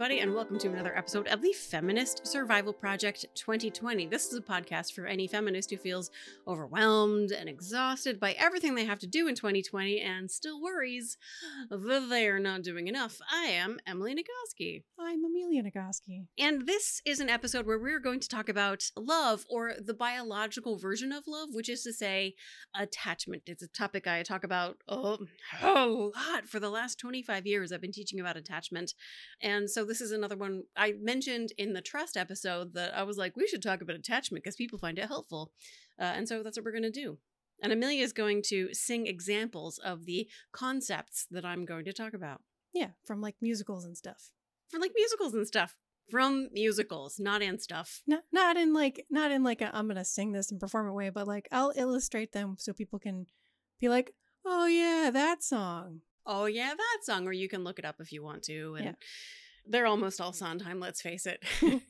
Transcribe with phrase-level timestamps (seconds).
[0.00, 4.06] everybody, and welcome to another episode of the Feminist Survival Project 2020.
[4.06, 6.12] This is a podcast for any feminist who feels
[6.46, 11.16] overwhelmed and exhausted by everything they have to do in 2020 and still worries
[11.68, 13.18] that they are not doing enough.
[13.28, 14.84] I am Emily Nagoski.
[15.00, 16.26] I'm Amelia Nagoski.
[16.38, 20.78] And this is an episode where we're going to talk about love or the biological
[20.78, 22.36] version of love, which is to say,
[22.72, 23.42] attachment.
[23.46, 25.26] It's a topic I talk about oh,
[25.60, 27.72] a lot for the last 25 years.
[27.72, 28.94] I've been teaching about attachment.
[29.42, 33.16] And so this is another one I mentioned in the trust episode that I was
[33.16, 35.52] like, we should talk about attachment because people find it helpful.
[35.98, 37.18] Uh, and so that's what we're going to do.
[37.62, 42.14] And Amelia is going to sing examples of the concepts that I'm going to talk
[42.14, 42.42] about.
[42.72, 44.30] Yeah, from like musicals and stuff.
[44.68, 45.74] From like musicals and stuff.
[46.10, 48.02] From musicals, not in stuff.
[48.06, 50.92] Not not in like not in like i am gonna sing this and perform it
[50.92, 53.26] way, but like I'll illustrate them so people can
[53.80, 54.12] be like,
[54.44, 56.00] oh yeah, that song.
[56.24, 57.26] Oh yeah, that song.
[57.26, 58.76] Or you can look it up if you want to.
[58.76, 58.92] And Yeah.
[59.66, 61.42] They're almost all Sondheim, let's face it.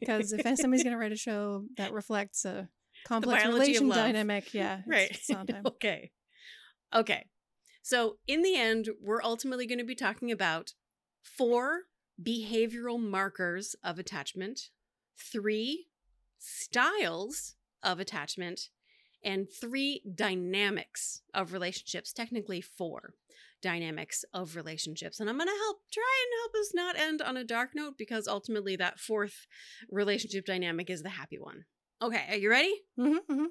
[0.00, 2.68] Because if somebody's gonna write a show that reflects a
[3.06, 5.16] complex relation dynamic, yeah, it's right.
[5.22, 5.62] Sondheim.
[5.66, 6.10] okay.
[6.94, 7.26] Okay.
[7.82, 10.72] So, in the end, we're ultimately going to be talking about
[11.22, 11.82] four
[12.22, 14.70] behavioral markers of attachment,
[15.18, 15.86] three
[16.38, 18.68] styles of attachment,
[19.24, 22.12] and three dynamics of relationships.
[22.12, 23.14] Technically, four
[23.62, 25.20] dynamics of relationships.
[25.20, 27.94] And I'm going to help try and help us not end on a dark note
[27.96, 29.46] because ultimately, that fourth
[29.90, 31.64] relationship dynamic is the happy one.
[32.02, 32.74] Okay, are you ready?
[32.96, 33.44] hmm hmm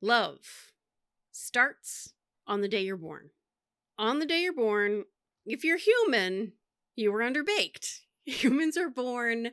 [0.00, 0.38] Love
[1.32, 2.12] starts
[2.46, 3.30] on the day you're born.
[3.98, 5.04] On the day you're born,
[5.46, 6.52] if you're human,
[6.94, 8.00] you were underbaked.
[8.24, 9.50] Humans are born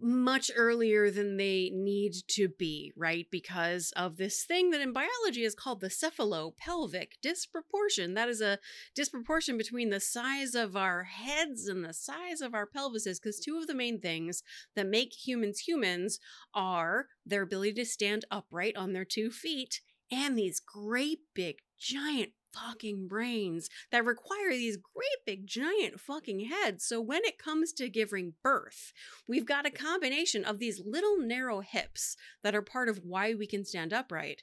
[0.00, 3.26] much earlier than they need to be, right?
[3.30, 8.14] Because of this thing that in biology is called the cephalopelvic disproportion.
[8.14, 8.58] That is a
[8.94, 13.56] disproportion between the size of our heads and the size of our pelvises, because two
[13.56, 14.42] of the main things
[14.76, 16.18] that make humans humans
[16.54, 19.80] are their ability to stand upright on their two feet
[20.10, 26.84] and these great big giant fucking brains that require these great big giant fucking heads.
[26.84, 28.92] So when it comes to giving birth,
[29.28, 33.46] we've got a combination of these little narrow hips that are part of why we
[33.46, 34.42] can stand upright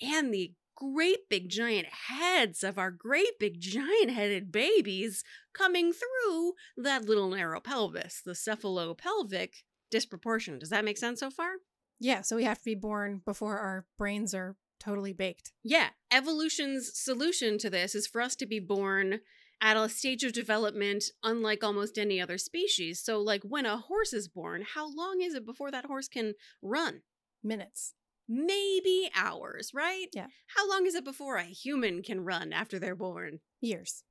[0.00, 6.52] and the great big giant heads of our great big giant headed babies coming through
[6.76, 9.50] that little narrow pelvis, the cephalopelvic
[9.90, 10.58] disproportion.
[10.58, 11.54] Does that make sense so far?
[11.98, 15.52] Yeah, so we have to be born before our brains are totally baked.
[15.62, 19.20] Yeah, evolution's solution to this is for us to be born
[19.60, 23.02] at a stage of development unlike almost any other species.
[23.02, 26.34] So, like when a horse is born, how long is it before that horse can
[26.62, 27.02] run?
[27.42, 27.94] Minutes.
[28.28, 30.06] Maybe hours, right?
[30.12, 30.26] Yeah.
[30.56, 33.40] How long is it before a human can run after they're born?
[33.60, 34.04] Years.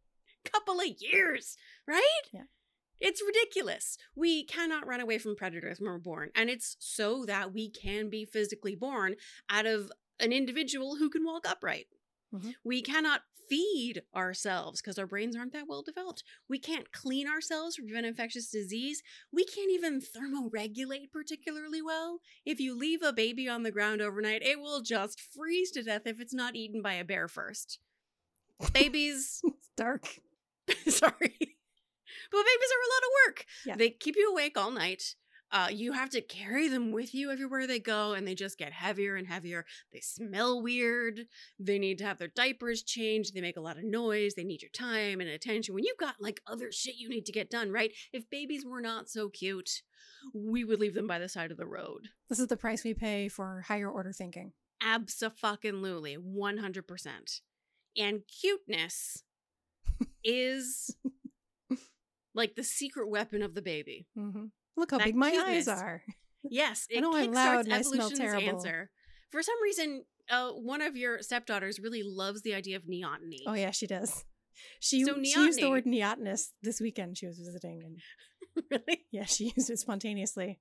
[0.44, 1.55] Couple of years,
[1.88, 2.23] right?
[2.34, 2.44] Yeah.
[2.99, 3.97] It's ridiculous.
[4.16, 6.31] We cannot run away from predators when we're born.
[6.34, 9.16] And it's so that we can be physically born
[9.49, 11.88] out of an individual who can walk upright.
[12.33, 12.55] Mhm.
[12.63, 16.23] We cannot feed ourselves because our brains aren't that well developed.
[16.50, 19.01] We can't clean ourselves prevent infectious disease.
[19.31, 22.19] We can't even thermoregulate particularly well.
[22.45, 26.01] If you leave a baby on the ground overnight, it will just freeze to death
[26.05, 27.79] if it's not eaten by a bear first.
[28.73, 30.19] Babies It's dark.
[30.88, 31.38] Sorry.
[32.31, 33.45] But babies are a lot of work.
[33.66, 33.75] Yeah.
[33.78, 35.16] They keep you awake all night.
[35.52, 38.74] Uh, you have to carry them with you everywhere they go, and they just get
[38.74, 39.66] heavier and heavier.
[39.94, 41.28] They smell weird.
[41.58, 43.34] They need to have their diapers changed.
[43.34, 44.34] They make a lot of noise.
[44.34, 45.74] They need your time and attention.
[45.74, 47.94] When you've got like other shit you need to get done, right?
[48.12, 49.84] If babies were not so cute,
[50.34, 52.09] we would leave them by the side of the road.
[52.29, 54.52] This is the price we pay for higher order thinking.
[54.84, 57.41] Abso-fucking-lutely, 100%.
[57.97, 59.24] And cuteness
[60.24, 60.96] is
[62.35, 64.08] like the secret weapon of the baby.
[64.16, 64.46] hmm
[64.77, 65.67] Look how That big my cuteness.
[65.67, 66.03] eyes are.
[66.49, 68.47] Yes, it I know I'm loud and I smell evolution's terrible.
[68.47, 68.89] answer.
[69.31, 73.40] For some reason, uh, one of your stepdaughters really loves the idea of neoteny.
[73.46, 74.23] Oh yeah, she does.
[74.79, 77.17] She, So she used the word neotenous this weekend.
[77.17, 79.07] She was visiting, and really?
[79.11, 80.59] yeah, she used it spontaneously.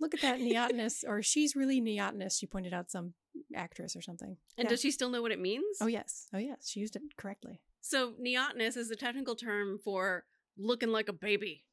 [0.00, 2.36] Look at that neotenous, or she's really neotenous.
[2.38, 3.14] She pointed out some
[3.54, 4.36] actress or something.
[4.58, 4.70] And Yeah.
[4.70, 5.78] does she still know what it means?
[5.80, 7.60] Oh yes, oh yes, she used it correctly.
[7.80, 10.24] So neotness is a technical term for
[10.58, 11.64] looking like a baby.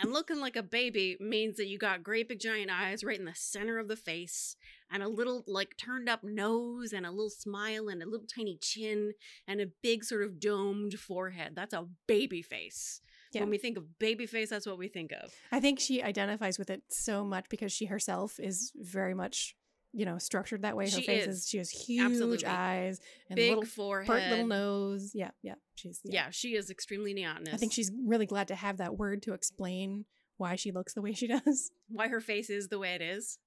[0.00, 3.24] And looking like a baby means that you got great big giant eyes right in
[3.24, 4.56] the center of the face
[4.90, 8.58] and a little like turned up nose and a little smile and a little tiny
[8.60, 9.12] chin
[9.46, 11.52] and a big sort of domed forehead.
[11.54, 13.00] That's a baby face.
[13.32, 13.40] Yeah.
[13.42, 15.32] When we think of baby face, that's what we think of.
[15.52, 19.54] I think she identifies with it so much because she herself is very much,
[19.92, 20.84] you know, structured that way.
[20.84, 21.38] Her She face is.
[21.44, 21.48] is.
[21.48, 22.46] She has huge Absolutely.
[22.46, 24.06] eyes and Big little forehead.
[24.06, 25.12] pert little nose.
[25.14, 25.54] Yeah, yeah.
[25.74, 26.30] She's Yeah.
[26.30, 27.54] she is extremely neotenous.
[27.54, 30.04] I think she's really glad to have that word to explain
[30.36, 31.70] why she looks the way she does.
[31.88, 33.38] Why her face is the way it is.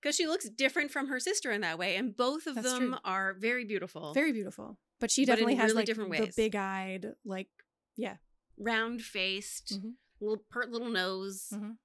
[0.00, 2.90] Because she looks different from her sister in that way, and both of That's them
[2.90, 2.96] true.
[3.04, 4.14] are very beautiful.
[4.14, 4.78] Very beautiful.
[5.00, 7.48] But she But definitely has really like different the big eyed, like
[7.96, 8.18] yeah,
[8.56, 9.94] round faced, Mhm.
[10.20, 11.48] little pert little nose.
[11.52, 11.78] Mhm.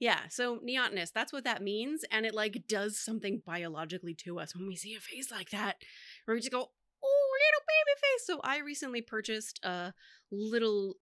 [0.00, 2.04] Yeah, so neotenous, that's what that means.
[2.10, 5.76] And it like does something biologically to us when we see a face like that.
[6.24, 6.58] Where we just go,
[7.04, 8.26] oh, little baby face.
[8.26, 9.92] So I recently purchased a
[10.32, 10.94] little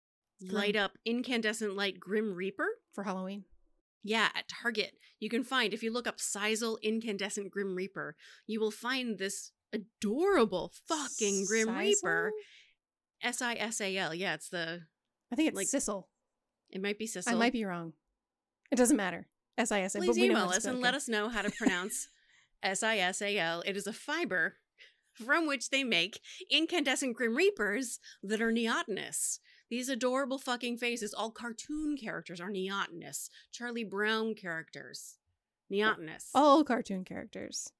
[0.42, 2.68] light up incandescent light Grim Reaper.
[2.94, 3.46] for Halloween.
[4.04, 4.94] Yeah, at Target.
[5.20, 8.16] You can find, if you look up Sisal Incandescent Grim Reaper,
[8.48, 12.32] you will find this adorable fucking Grim Reaper.
[12.34, 13.30] Sisal?
[13.30, 14.16] S I S A L.
[14.16, 14.82] Yeah, it's the,
[15.32, 16.08] I think it's like, Sissel.
[16.72, 17.32] it might be Sisal.
[17.32, 17.94] I might be wrong.
[18.72, 19.28] It doesn't matter.
[19.58, 20.00] S I S A.
[20.00, 22.10] Please email us and let us know how to pronounce
[22.64, 23.64] S I S A L.
[23.66, 24.56] It is a fiber
[25.14, 26.20] from which they make
[26.52, 29.40] incandescent Grim Reapers that are neotenous.
[29.70, 33.30] These adorable fucking faces, all cartoon characters are neotenous.
[33.52, 35.18] Charlie Brown characters,
[35.70, 36.30] neotenous.
[36.34, 37.72] All cartoon characters.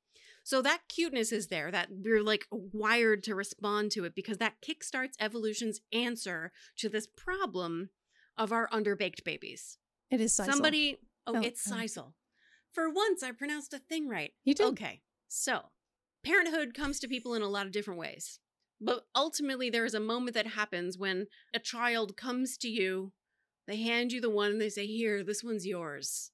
[0.44, 4.62] So that cuteness is there, that we're like wired to respond to it because that
[4.62, 7.90] kickstarts evolution's answer to this problem
[8.38, 9.78] of our underbaked babies.
[10.10, 10.46] It is Sisal.
[10.46, 11.82] Somebody, oh, Oh, it's uh-huh.
[11.82, 11.86] oh.
[11.86, 12.14] Sisal.
[12.74, 14.32] For once, I pronounced a thing right.
[14.44, 14.68] You did.
[14.68, 15.62] Okay, so
[16.24, 18.40] parenthood comes to people in a lot of different ways.
[18.80, 23.12] But ultimately, there is a moment that happens when a child comes to you,
[23.68, 26.32] they hand you the one, and they say, Here, this one's yours.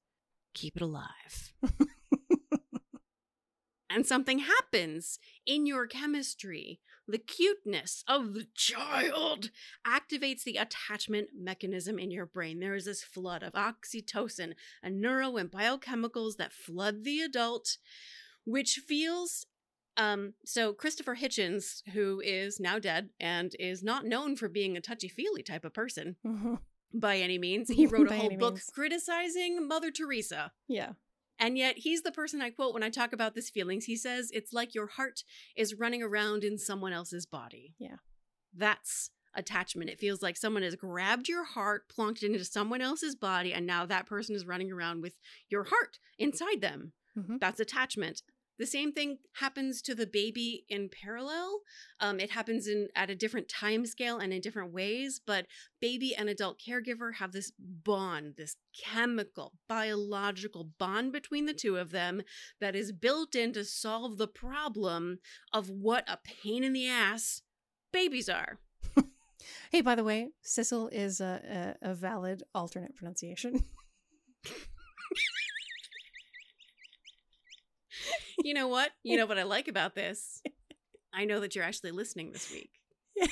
[0.54, 1.54] Keep it alive.
[3.94, 6.80] and something happens in your chemistry.
[7.07, 9.50] The cuteness of the child
[9.86, 12.60] activates the attachment mechanism in your brain.
[12.60, 17.78] There is this flood of oxytocin and neuro and biochemicals that flood the adult,
[18.45, 19.45] which feels.
[19.96, 24.81] Um, so Christopher Hitchens, who is now dead and is not known for being a
[24.81, 26.16] touchy-feely type of person
[26.94, 28.72] by any means, he wrote a whole book means.
[28.74, 30.51] criticizing Mother Teresa.
[30.68, 30.94] Yeah.
[31.44, 33.84] And yet, he's the person I quote when I talk about this feelings.
[33.84, 35.24] He says, It's like your heart
[35.57, 37.75] is running around in someone else's body.
[37.78, 37.98] Yeah.
[38.56, 39.90] That's attachment.
[39.90, 43.68] It feels like someone has grabbed your heart, plonked it into someone else's body, and
[43.68, 45.16] now that person is running around with
[45.50, 46.94] your heart inside them.
[47.18, 47.40] Mhm.
[47.42, 48.24] That's attachment.
[48.59, 51.61] The same thing happens to the baby in parallel.
[52.00, 55.47] Um, it happens in at a different time scale and in different ways, but
[55.81, 61.91] baby and adult caregiver have this bond, this chemical, biological bond between the two of
[61.91, 62.21] them
[62.61, 65.19] that is built in to solve the problem
[65.51, 67.41] of what a pain in the ass
[67.91, 68.59] babies are.
[69.71, 73.65] Hey, by the way, Sissel is a, a, a valid alternate pronunciation.
[78.44, 78.91] You know what?
[79.03, 80.41] You know what I like about this?
[81.13, 82.69] I know that you're actually listening this week.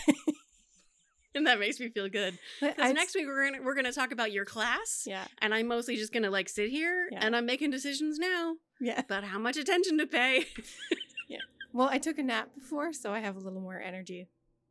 [1.34, 2.38] And that makes me feel good.
[2.60, 5.04] Because next week we're gonna we're gonna talk about your class.
[5.08, 5.24] Yeah.
[5.42, 7.20] And I'm mostly just gonna like sit here Yeah.
[7.26, 9.00] and I'm making decisions now Yeah.
[9.00, 10.46] about how much attention to pay.
[11.30, 11.38] yeah.
[11.72, 14.28] Well, I took a nap before, so I have a little more energy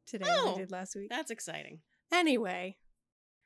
[0.06, 0.54] today than Oh.
[0.54, 1.08] I did last week.
[1.08, 1.78] That's exciting.
[2.12, 2.76] Anyway,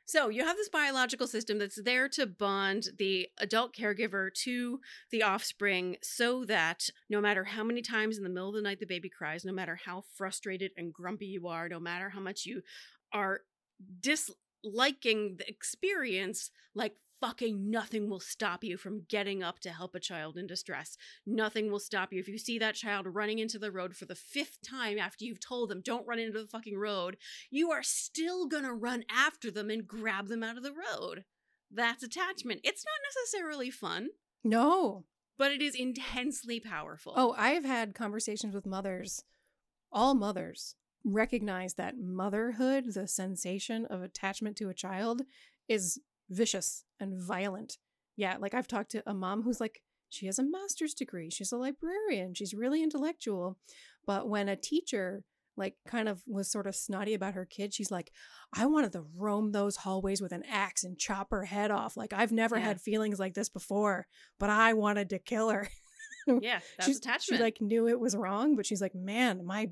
[0.06, 4.80] So you have this biological system that's there to bond the adult caregiver to
[5.10, 8.80] the offspring so that no matter how many times in the middle of the night
[8.80, 12.44] the baby cries, no matter how frustrated and grumpy you are, no matter how much
[12.44, 12.62] you
[13.12, 13.40] are
[14.00, 20.00] disliking the experience, like fucking nothing will stop you from getting up to help a
[20.00, 20.99] child in distress.
[21.25, 22.21] Nothing will stop you.
[22.21, 25.40] If you see that child running into the road for the fifth time after you've
[25.40, 27.16] told them, don't run into the fucking road,
[27.50, 31.25] you are still gonna run after them and grab them out of the road.
[31.71, 32.61] That's attachment.
[32.62, 34.09] It's not necessarily fun,
[34.45, 35.07] no.
[35.38, 37.14] but it is intensely powerful.
[37.16, 39.25] Oh, I've had conversations with mothers,
[39.90, 40.75] all mothers,
[41.07, 45.23] recognize that motherhood, the sensation of attachment to a child,
[45.66, 45.99] is
[46.31, 47.78] vicious and violent.
[48.16, 51.50] Yeah, like I've talked to a mom who's like, she has a master's degree, she's
[51.52, 53.59] a librarian, she's really intellectual.
[54.07, 55.25] But when a teacher,
[55.57, 58.12] like, kind of was sort of snotty about her kid, she's like,
[58.57, 61.97] I wanted to roam those hallways with an axe and chop her head off.
[61.97, 62.62] Like, I've never Yeah.
[62.64, 64.07] had feelings like this before,
[64.38, 65.69] but I wanted to kill her.
[66.40, 67.38] yeah, that's she's, attachment.
[67.38, 69.71] She like knew it was wrong, but she's like, man, my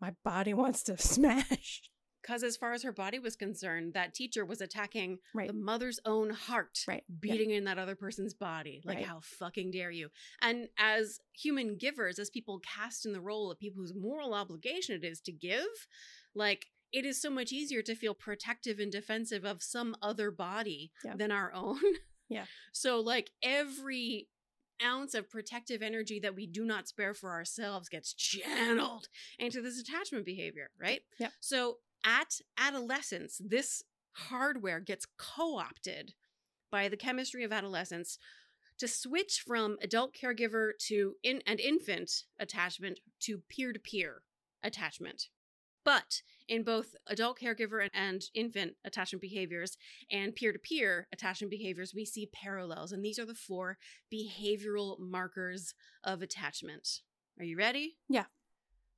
[0.00, 1.82] my body wants to smash.
[2.22, 5.46] Because as far as her body was concerned, that teacher was attacking Right.
[5.46, 7.02] the mother's own heart, Right.
[7.08, 7.14] Yeah.
[7.20, 8.82] beating in that other person's body.
[8.84, 9.06] Like, Right.
[9.06, 10.10] how fucking dare you?
[10.40, 14.94] And as human givers, as people cast in the role of people whose moral obligation
[14.94, 15.88] it is to give,
[16.34, 20.92] like, it is so much easier to feel protective and defensive of some other body
[21.04, 21.16] Yeah.
[21.16, 21.80] than our own.
[22.28, 22.46] Yeah.
[22.70, 24.28] So, like, every
[24.80, 29.08] ounce of protective energy that we do not spare for ourselves gets channeled
[29.38, 31.02] into this attachment behavior, right?
[31.18, 31.30] Yeah.
[31.40, 36.14] So at adolescence, this hardware gets co opted
[36.70, 38.18] by the chemistry of adolescence
[38.78, 44.22] to switch from adult caregiver to in and infant attachment to peer-to-peer
[44.62, 45.28] attachment.
[45.84, 49.76] But in both adult caregiver and infant attachment behaviors
[50.10, 52.92] and peer to peer attachment behaviors, we see parallels.
[52.92, 53.78] And these are the four
[54.12, 57.00] behavioral markers of attachment.
[57.38, 57.96] Are you ready?
[58.08, 58.24] Yeah.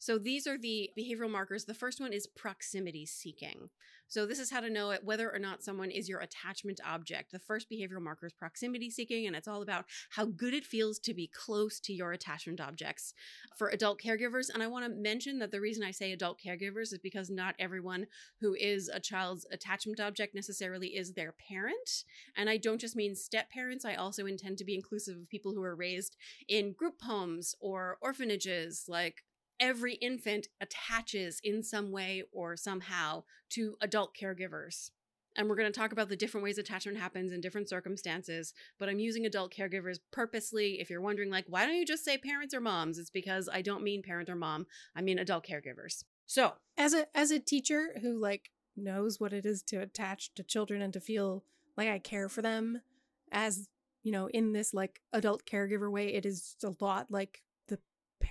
[0.03, 1.65] So these are the behavioral markers.
[1.65, 3.71] The first one is proximity seeking.
[4.09, 7.31] So this is how to know it, whether or not someone is your attachment object.
[7.31, 10.99] The first behavioral marker is proximity seeking, and it's all about how good it feels
[10.99, 13.15] to be close to your attachment objects.
[13.57, 16.93] For adult caregivers, and I want to mention that the reason I say adult caregivers
[16.93, 18.09] is because not everyone
[18.41, 22.03] who is a child's attachment object necessarily is their parent.
[22.37, 25.53] And I don't just mean step parents, I also intend to be inclusive of people
[25.53, 26.17] who are raised
[26.49, 29.23] in group homes or orphanages, like
[29.61, 34.91] every infant attaches in some way or somehow to adult caregivers.
[35.35, 38.89] And we're going to talk about the different ways attachment happens in different circumstances, but
[38.89, 40.79] I'm using adult caregivers purposely.
[40.81, 42.99] If you're wondering, like, why don't you just say parents or moms?
[42.99, 46.05] It's because I don't mean parent or mom, I mean adult caregivers.
[46.27, 50.43] So, as a as a teacher who like knows what it is to attach to
[50.43, 51.45] children and to feel
[51.77, 52.83] like I care for them
[53.31, 53.69] as,
[54.03, 57.43] you know, in this like adult caregiver way, it is a lot like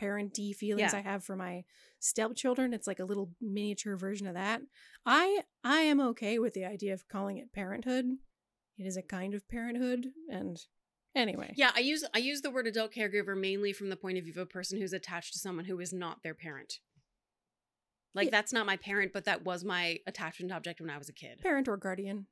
[0.02, 1.00] parenty feelings Yeah.
[1.00, 1.64] I have for my
[2.00, 2.74] stepchildren.
[2.74, 4.62] It's like a little miniature version of that.
[5.06, 8.06] I I am okay with the idea of calling it parenthood.
[8.80, 10.58] It is a kind of parenthood, and
[11.14, 14.24] anyway, yeah, I use I use the word adult caregiver mainly from the point of
[14.24, 16.80] view of a person who's attached to someone who is not their parent.
[18.16, 18.32] Like Yeah.
[18.32, 21.40] that's not my parent, but that was my attachment object when I was a kid.
[21.42, 22.26] parent or guardian,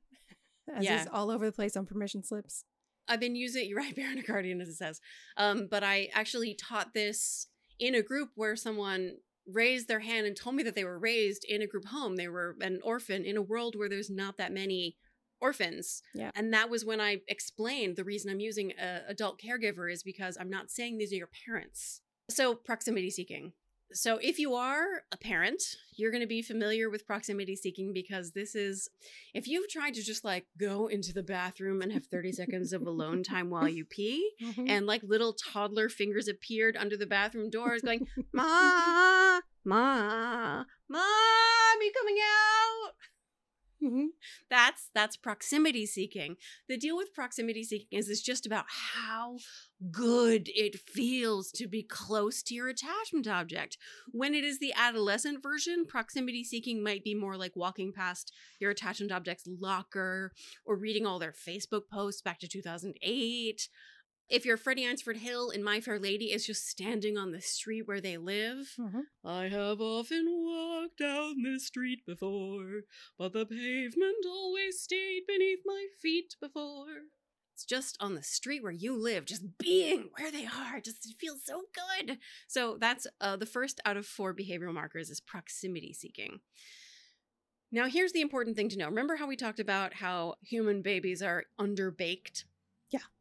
[0.74, 1.02] as Yeah.
[1.02, 2.64] is all over the place on permission slips.
[3.08, 5.00] I've been using you're right, parent or guardian as it says.
[5.36, 7.46] Um, but I actually taught this
[7.80, 11.44] in a group where someone raised their hand and told me that they were raised
[11.48, 12.16] in a group home.
[12.16, 14.96] They were an orphan in a world where there's not that many
[15.40, 16.02] orphans.
[16.14, 16.30] Yeah.
[16.34, 20.36] And that was when I explained the reason I'm using a adult caregiver is because
[20.38, 22.02] I'm not saying these are your parents.
[22.28, 23.52] So proximity seeking.
[23.92, 25.62] So if you are a parent,
[25.96, 28.88] you're going to be familiar with proximity seeking because this is
[29.34, 32.86] if you've tried to just like go into the bathroom and have 30 seconds of
[32.86, 34.68] alone time while you pee mm-hmm.
[34.68, 41.92] and like little toddler fingers appeared under the bathroom doors going ma ma mom you
[41.98, 42.92] coming out
[43.82, 44.08] Mhm.
[44.50, 46.36] that's that's proximity seeking.
[46.68, 49.38] The deal with proximity seeking is it's just about how
[49.90, 53.78] good it feels to be close to your attachment object.
[54.12, 58.70] When it is the adolescent version proximity seeking might be more like walking past your
[58.70, 60.32] attachment object's locker
[60.66, 63.68] or reading all their facebook posts back to 2008
[64.30, 67.82] if you're Freddie Eynsford Hill in My Fair Lady is just standing on the street
[67.86, 69.02] where they live, Mhm.
[69.24, 72.82] I have often walked down this street before,
[73.18, 77.06] but the pavement always stayed beneath my feet before.
[77.54, 80.80] It's just on the street where you live, just being where they are.
[80.80, 82.18] Just it feels so good.
[82.46, 86.40] So that's uh, the first out of four behavioral markers is proximity seeking.
[87.72, 88.86] Now, here's the important thing to know.
[88.86, 92.44] Remember how we talked about how human babies are underbaked?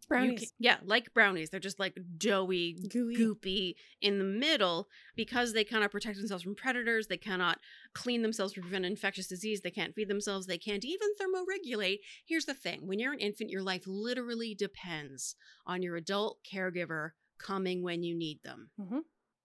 [0.10, 1.50] Brownies, ca- yeah, like brownies.
[1.50, 3.16] They're just like doughy, gooey.
[3.16, 7.08] goopy in the middle because they cannot protect themselves from predators.
[7.08, 7.60] They cannot
[7.94, 9.62] clean themselves to prevent infectious disease.
[9.62, 10.48] They can't feed themselves.
[10.48, 12.00] They can't even thermoregulate.
[12.26, 15.36] Here's the thing when you're an infant, your life literally depends
[15.66, 18.72] on your adult caregiver coming when you need them.
[18.80, 19.02] Mhm.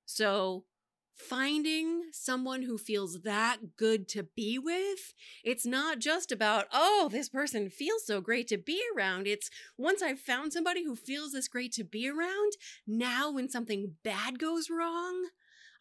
[0.07, 0.65] So,
[1.15, 7.29] finding someone who feels that good to be with, it's not just about, oh, this
[7.29, 9.27] person feels so great to be around.
[9.27, 12.53] It's once I've found somebody who feels this great to be around,
[12.87, 15.29] now when something bad goes wrong,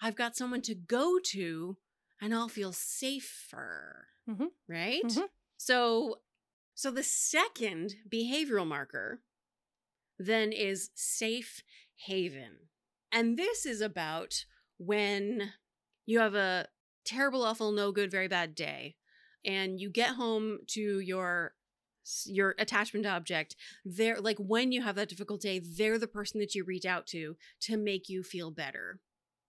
[0.01, 1.77] I've got someone to go to
[2.21, 4.07] and I'll feel safer.
[4.29, 4.51] Mhm.
[4.67, 5.03] Right?
[5.03, 5.29] Mhm.
[5.57, 6.21] So
[6.75, 9.21] so the second behavioral marker
[10.17, 11.63] then is safe
[12.07, 12.69] haven.
[13.11, 14.45] And this is about
[14.85, 15.51] when
[16.05, 16.67] you have a
[17.05, 18.95] terrible, awful, no good, very bad day,
[19.45, 21.53] and you get home to your
[22.25, 26.53] your attachment object they're like when you have that difficult day they're the person that
[26.53, 28.99] you reach out to to make you feel better.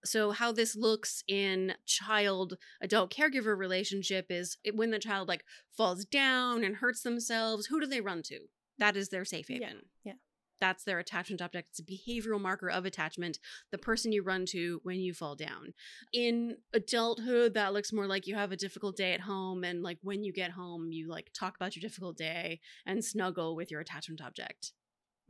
[0.05, 5.43] So how this looks in child adult caregiver relationship is when the child like
[5.75, 8.39] falls down and hurts themselves who do they run to?
[8.77, 9.81] That is their safe Yeah, haven.
[10.05, 10.13] yeah.
[10.59, 13.39] That's their attachment object it's a behavioral marker of attachment
[13.71, 15.73] the person you run to when you fall down
[16.13, 19.97] in adulthood that looks more like you have a difficult day at home and like
[20.01, 23.81] when you get home you like talk about your difficult day and snuggle with your
[23.81, 24.73] attachment object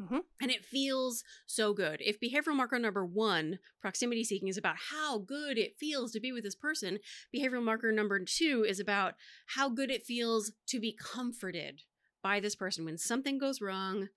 [0.01, 0.23] Mhm.
[0.41, 5.19] and it feels so good if behavioral marker number one proximity seeking is about how
[5.19, 6.99] good it feels to be with this person
[7.33, 9.13] behavioral marker number two is about
[9.45, 11.83] how good it feels to be comforted
[12.25, 12.85] by this person.
[12.85, 14.09] When something goes wrong,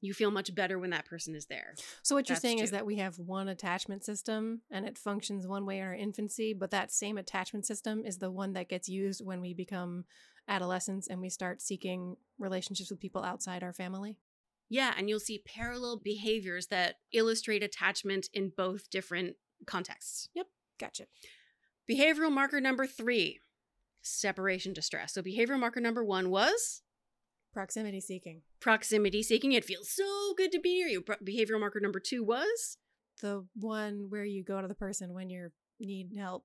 [0.00, 1.74] you feel much better when that person is there.
[2.02, 5.46] So what you're That's saying is that we have one attachment system and it functions
[5.46, 8.88] one way in our infancy, but that same attachment system is the one that gets
[8.88, 10.04] used when we become
[10.48, 14.16] adolescents and we start seeking relationships with people outside our family.
[14.68, 20.28] Yeah, and you'll see parallel behaviors that illustrate attachment in both different contexts.
[20.34, 20.46] Yep,
[20.78, 21.04] gotcha.
[21.90, 23.40] Behavioral marker number three
[24.00, 25.12] separation distress.
[25.12, 26.82] So, behavioral marker number one was
[27.52, 28.42] Proximity seeking.
[28.60, 29.52] proximity seeking.
[29.52, 31.00] It feels so good to be near you.
[31.00, 32.76] Pro- behavioral marker number two was
[33.20, 36.44] The one where you go to the person when you need help.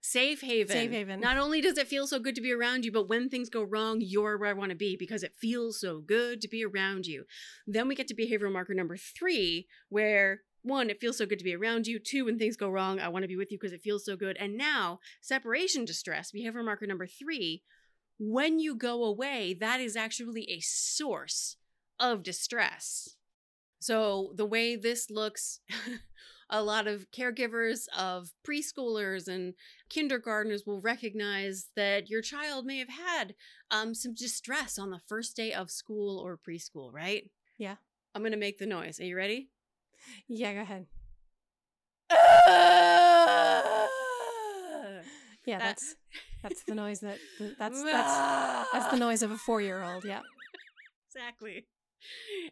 [0.00, 0.74] safe haven.
[0.74, 1.20] Safe haven.
[1.20, 3.62] Not only does it feel so good to be around you, but when things go
[3.62, 7.06] wrong, you're where I want to be because it feels so good to be around
[7.06, 7.24] you.
[7.66, 11.44] Then we get to behavioral marker number three, where one, it feels so good to
[11.44, 11.98] be around you.
[11.98, 14.16] Two, when things go wrong, I want to be with you because it feels so
[14.16, 14.36] good.
[14.38, 17.62] And now, separation distress, behavioral marker number three,
[18.18, 21.56] when you go away, that is actually a source
[21.98, 23.16] of distress.
[23.80, 25.60] So, the way this looks,
[26.50, 29.54] a lot of caregivers of preschoolers and
[29.88, 33.34] kindergartners will recognize that your child may have had
[33.70, 37.30] um, some distress on the first day of school or preschool, right?
[37.56, 37.76] Yeah.
[38.14, 38.98] I'm going to make the noise.
[38.98, 39.50] Are you ready?
[40.26, 40.86] Yeah, go ahead.
[45.48, 45.94] Yeah, uh, that's
[46.42, 47.16] that's the noise that
[47.58, 50.04] that's that's that's the noise of a four year old.
[50.04, 50.20] Yeah.
[51.08, 51.66] exactly.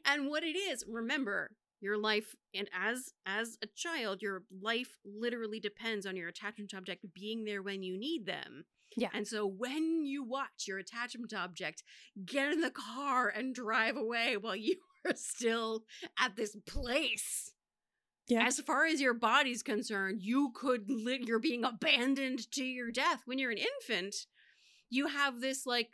[0.06, 1.50] And what it is, remember,
[1.80, 7.04] your life and as as a child, your life literally depends on your attachment object
[7.14, 8.64] being there when you need them.
[8.96, 9.10] Yeah.
[9.12, 11.82] And so when you watch your attachment object
[12.24, 14.76] get in the car and drive away while you
[15.06, 15.84] are still
[16.18, 17.52] at this place,
[18.28, 18.44] Yeah.
[18.46, 23.22] as far as your body's concerned, you could li- you're being abandoned to your death.
[23.24, 24.26] When you're an infant,
[24.90, 25.90] you have this like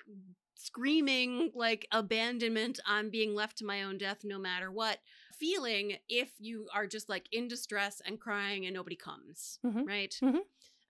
[0.55, 4.99] screaming like abandonment i'm being left to my own death no matter what
[5.37, 9.85] feeling if you are just like in distress and crying and nobody comes Mhm.
[9.85, 10.41] right Mhm.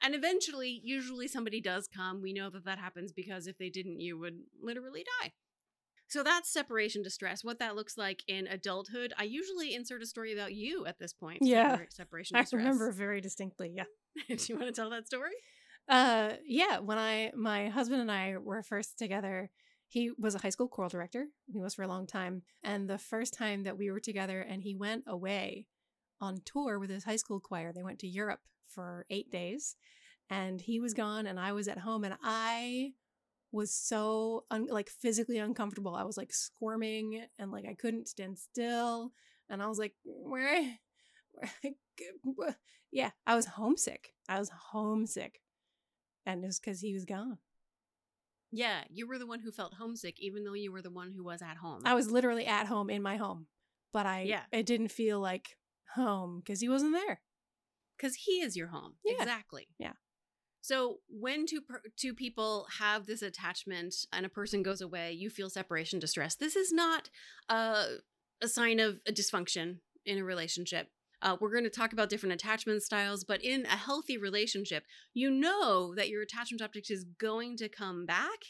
[0.03, 4.01] and eventually usually somebody does come we know that that happens because if they didn't
[4.01, 5.33] you would literally die
[6.12, 10.33] so that's separation distress what that looks like in adulthood i usually insert a story
[10.33, 11.79] about you at this point Yeah.
[11.90, 13.72] separation I distress remember very distinctly.
[13.75, 13.85] Yeah.
[14.29, 15.33] do you want to tell that story
[15.88, 16.79] Uh, yeah.
[16.79, 19.51] When I my husband and I were first together,
[19.88, 21.27] he was a high school choral director.
[21.53, 24.62] He was for a long time, and the first time that we were together, and
[24.62, 25.66] he went away
[26.20, 27.72] on tour with his high school choir.
[27.72, 29.75] They went to Europe for eight days,
[30.31, 32.92] and he was gone, and I was at home, and I
[33.53, 35.95] was so un- like physically uncomfortable.
[35.95, 39.12] I was like squirming, and like I couldn't stand still,
[39.49, 40.79] and I was like, where,
[42.93, 44.15] yeah, I was homesick.
[44.29, 45.41] I was homesick.
[46.27, 47.38] And it was because he was gone.
[48.53, 51.25] yeah you were the one who felt homesick even though you were the one who
[51.25, 53.47] was at home I was literally at home in my home,
[53.93, 54.43] but I Yeah.
[54.53, 55.57] it didn't feel like
[55.97, 57.21] home because he wasn't there.
[57.97, 58.95] because he is your home.
[59.05, 59.15] Yeah.
[59.21, 59.67] Exactly.
[59.79, 59.95] Yeah.
[60.62, 65.29] So when two per- two people have this attachment and a person goes away, you
[65.29, 66.37] feel separation distress.
[66.37, 67.11] This is not
[67.48, 67.96] a
[68.40, 70.88] a sign of a dysfunction in a relationship.
[71.20, 75.31] Uh, we're going to talk about different attachment styles, but in a healthy relationship, you
[75.31, 78.40] know that your attachment object is going to come back.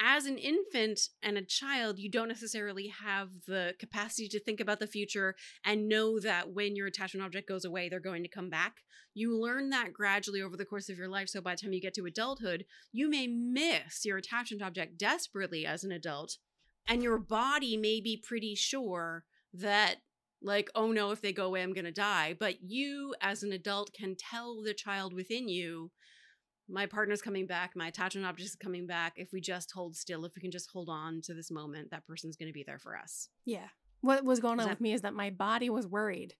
[0.00, 4.78] As an infant and a child, you don't necessarily have the capacity to think about
[4.78, 5.34] the future
[5.64, 8.76] and know that when your attachment object goes away, they're going to come back.
[9.14, 11.28] You learn that gradually over the course of your life.
[11.28, 15.66] So by the time you get to adulthood, you may miss your attachment object desperately
[15.66, 16.36] as an adult.
[16.86, 19.96] And your body may be pretty sure that,
[20.40, 22.36] like, oh no, if they go away, I'm going to die.
[22.38, 25.90] But you, as an adult, can tell the child within you,
[26.68, 29.14] my partner's coming back, my attachment object is coming back.
[29.16, 32.06] If we just hold still, if we can just hold on to this moment, that
[32.06, 33.28] person's going to be there for us.
[33.44, 33.68] Yeah.
[34.00, 36.34] What was going on that- with me is that my body was worried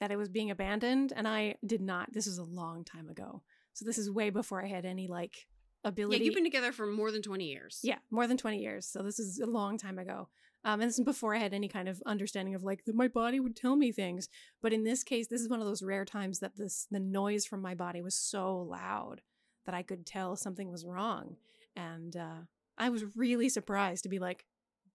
[0.00, 2.12] that it was being abandoned, and I did not.
[2.12, 3.42] This was a long time ago.
[3.74, 5.46] So this is way before I had any like
[5.84, 6.18] ability.
[6.18, 7.80] Yeah, you've been together for more than 20 years.
[7.82, 8.86] Yeah, more than 20 years.
[8.86, 10.28] So this is a long time ago.
[10.64, 13.08] Um, and this is before I had any kind of understanding of like that my
[13.08, 14.28] body would tell me things.
[14.60, 17.46] But in this case, this is one of those rare times that this the noise
[17.46, 19.22] from my body was so loud
[19.70, 21.36] that I could tell something was wrong.
[21.76, 22.40] And uh,
[22.76, 24.44] I was really surprised to be like,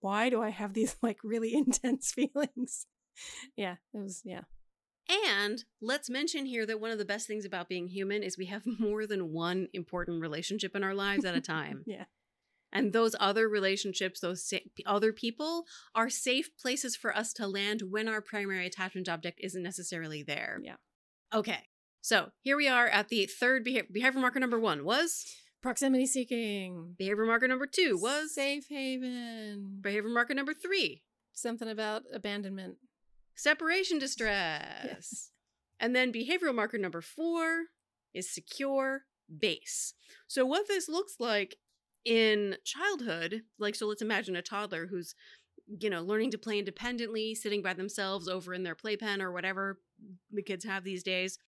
[0.02, 2.86] why do I have these like really intense feelings?
[3.56, 4.42] yeah, it was yeah.
[5.28, 8.48] And let's mention here that one of the best things about being human is we
[8.48, 11.84] have more than one important relationship in our lives at a time.
[11.86, 12.06] Yeah.
[12.74, 17.84] And those other relationships, those sa- other people, are safe places for us to land
[17.90, 20.60] when our primary attachment object isn't necessarily there.
[20.62, 20.76] Yeah.
[21.34, 21.64] Okay.
[22.06, 25.26] So here we are at the third beha- behavior marker number one was
[25.64, 26.94] Proximity seeking.
[27.00, 29.80] Behavior marker number two was safe haven.
[29.82, 31.02] behavior marker number three,
[31.34, 32.76] Something about abandonment.
[33.34, 35.32] separation distress.
[35.80, 37.64] And then behavioral marker number four
[38.14, 39.06] is secure
[39.40, 39.96] base.
[40.28, 41.56] So, what this looks like
[42.06, 45.16] in childhood, like, so let's imagine a toddler who's,
[45.80, 49.80] you know, learning to play independently, sitting by themselves over in their playpen or whatever
[50.32, 51.40] the kids have these days.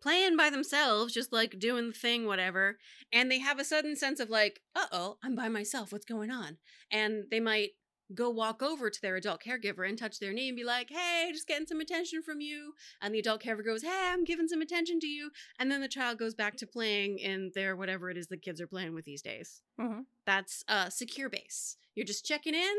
[0.00, 2.78] Playing by themselves, just like doing the thing, whatever.
[3.12, 5.92] And they have a sudden sense of like, uh oh, I'm by myself.
[5.92, 6.58] What's going on?
[6.90, 7.70] And they might
[8.14, 11.28] go walk over to their adult caregiver and touch their knee and be like, hey,
[11.32, 12.72] just getting some attention from you.
[13.02, 15.30] And the adult caregiver goes, hey, I'm giving some attention to you.
[15.58, 18.60] And then the child goes back to playing in their whatever it is the kids
[18.60, 19.60] are playing with these days.
[19.78, 20.06] Mhm.
[20.24, 21.76] That's a secure base.
[21.94, 22.76] You're just checking in.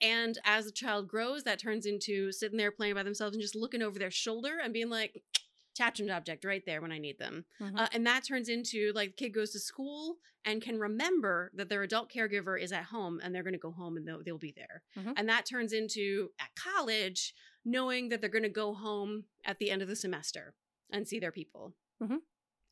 [0.00, 3.56] And as the child grows, that turns into sitting there playing by themselves and just
[3.56, 5.22] looking over their shoulder and being like,
[5.74, 7.44] attachment object right there when I need them.
[7.60, 7.78] Mhm.
[7.78, 11.68] Uh, and that turns into like the kid goes to school and can remember that
[11.68, 14.38] their adult caregiver is at home and they're going to go home and they'll, they'll
[14.38, 14.82] be there.
[14.96, 15.12] Mhm.
[15.16, 19.70] And that turns into at college knowing that they're going to go home at the
[19.70, 20.54] end of the semester
[20.90, 21.74] and see their people.
[22.02, 22.22] Mhm.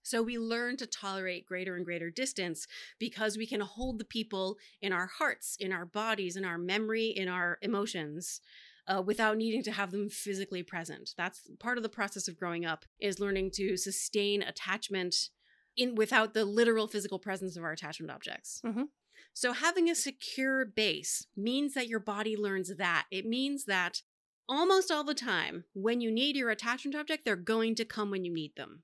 [0.03, 2.67] So we learn to tolerate greater and greater distance
[2.99, 7.09] because we can hold the people in our hearts, in our bodies, in our memory,
[7.09, 8.41] in our emotions
[8.89, 11.11] uh, without needing to have them physically present.
[11.17, 15.15] That's part of the process of growing up is learning to sustain attachment
[15.77, 18.61] in without the literal physical presence of our attachment objects.
[18.65, 18.89] Mhm.
[19.33, 23.07] So having a secure base means that your body learns that.
[23.11, 24.03] It means that
[24.49, 28.25] almost all the time when you need your attachment object, they're going to come when
[28.25, 28.83] you need them.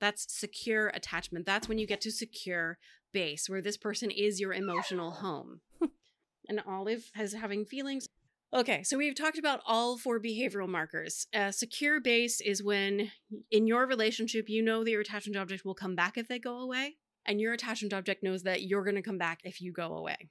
[0.00, 1.46] That's secure attachment.
[1.46, 2.78] That's when you get to secure
[3.12, 5.60] base, where this person is your emotional home.
[6.48, 8.08] and Olive has having feelings.
[8.56, 11.26] Okay, so we've talked about all four behavioral markers.
[11.34, 13.12] Uh, secure base is when
[13.50, 16.60] in your relationship you know that your attachment object will come back if they go
[16.60, 19.94] away, and your attachment object knows that you're going to come back if you go
[19.94, 20.30] away.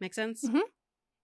[0.00, 0.44] Make sense?
[0.44, 0.64] Mhm.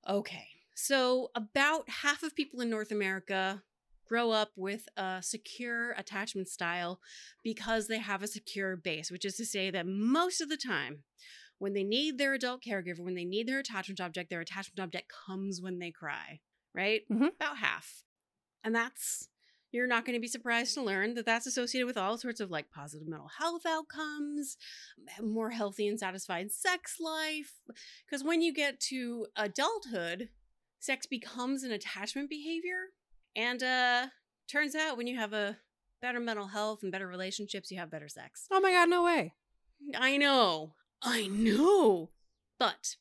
[0.09, 3.63] Okay, so about half of people in North America
[4.07, 6.99] grow up with a secure attachment style
[7.43, 11.05] because they have a secure base, which is to say that most of the time,
[11.63, 15.09] when they need their adult caregiver, when they need their attachment object, their attachment object
[15.27, 16.41] comes when they cry,
[16.75, 17.03] right?
[17.09, 17.37] Mhm.
[17.37, 18.03] About half.
[18.65, 19.29] And that's,
[19.71, 22.51] you're not going to be surprised to learn that that's associated with all sorts of
[22.51, 24.57] like positive mental health outcomes,
[25.21, 27.61] more healthy and satisfied sex life.
[28.05, 30.31] Because when you get to adulthood,
[30.81, 32.89] sex becomes an attachment behavior.
[33.37, 34.07] And uh
[34.49, 35.59] turns out when you have a
[36.01, 38.49] better mental health and better relationships, you have better sex.
[38.51, 39.35] Oh my god, no way.
[39.95, 40.75] I know.
[41.03, 42.11] I know.
[42.59, 42.97] But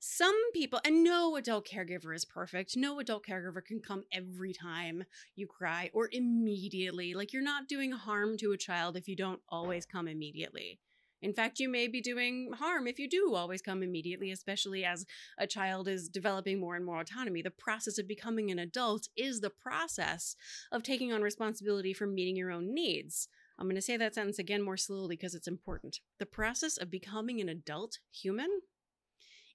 [0.00, 2.76] some people, and no adult caregiver is perfect.
[2.76, 7.14] No adult caregiver can come every time you cry or immediately.
[7.14, 10.80] Like, you're not doing harm to a child if you don't always come immediately.
[11.22, 15.06] In fact, you may be doing harm if you do always come immediately, especially as
[15.38, 17.40] a child is developing more and more autonomy.
[17.40, 20.36] The process of becoming an adult is the process
[20.70, 23.28] of taking on responsibility for meeting your own needs.
[23.58, 26.00] I'm going to say that sentence again more slowly because it's important.
[26.18, 28.48] The process of becoming an adult human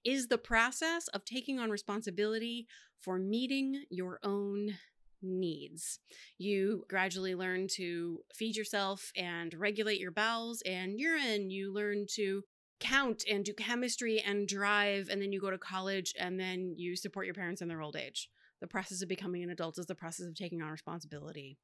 [0.06, 2.68] is the process of taking on responsibility
[3.02, 4.76] for meeting your own
[5.22, 6.00] needs.
[6.38, 11.50] You gradually learn to feed yourself and regulate your bowels and urine.
[11.50, 12.44] You learn to
[12.80, 16.96] count and do chemistry and drive, and then you go to college and then you
[16.96, 18.30] support your parents in their old age.
[18.62, 21.58] The process of becoming an adult is the process of taking on responsibility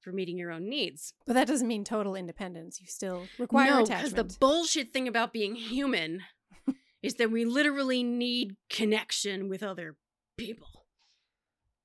[0.00, 1.14] for meeting your own needs.
[1.26, 2.80] But that doesn't mean total independence.
[2.80, 4.14] You still require no, attachment.
[4.14, 6.22] because the bullshit thing about being human
[7.02, 9.96] is that we literally need connection with other
[10.36, 10.86] people.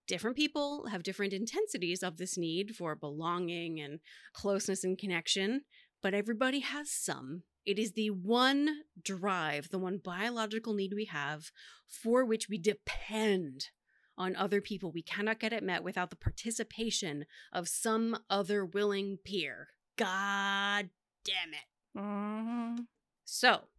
[0.08, 4.00] Different people have different intensities of this need for belonging and
[4.34, 5.62] closeness and connection,
[6.02, 7.44] but everybody has some.
[7.66, 11.50] It is the one drive, the one biological need we have
[11.88, 13.70] for which we depend
[14.18, 14.92] on other people.
[14.92, 19.70] We cannot get it met without the participation of some other willing peer.
[19.98, 20.90] God
[21.24, 21.98] damn it.
[21.98, 22.88] Mhm.
[23.24, 23.70] So,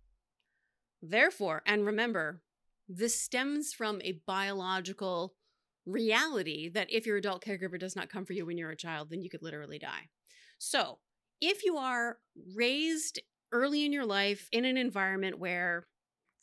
[1.02, 2.42] therefore, and remember,
[2.88, 5.36] this stems from a biological
[5.84, 9.10] reality that if your adult caregiver does not come for you when you're a child,
[9.10, 10.08] then you could literally die.
[10.58, 11.00] So,
[11.40, 12.18] if you are
[12.54, 13.20] raised
[13.52, 15.86] early in your life in an environment where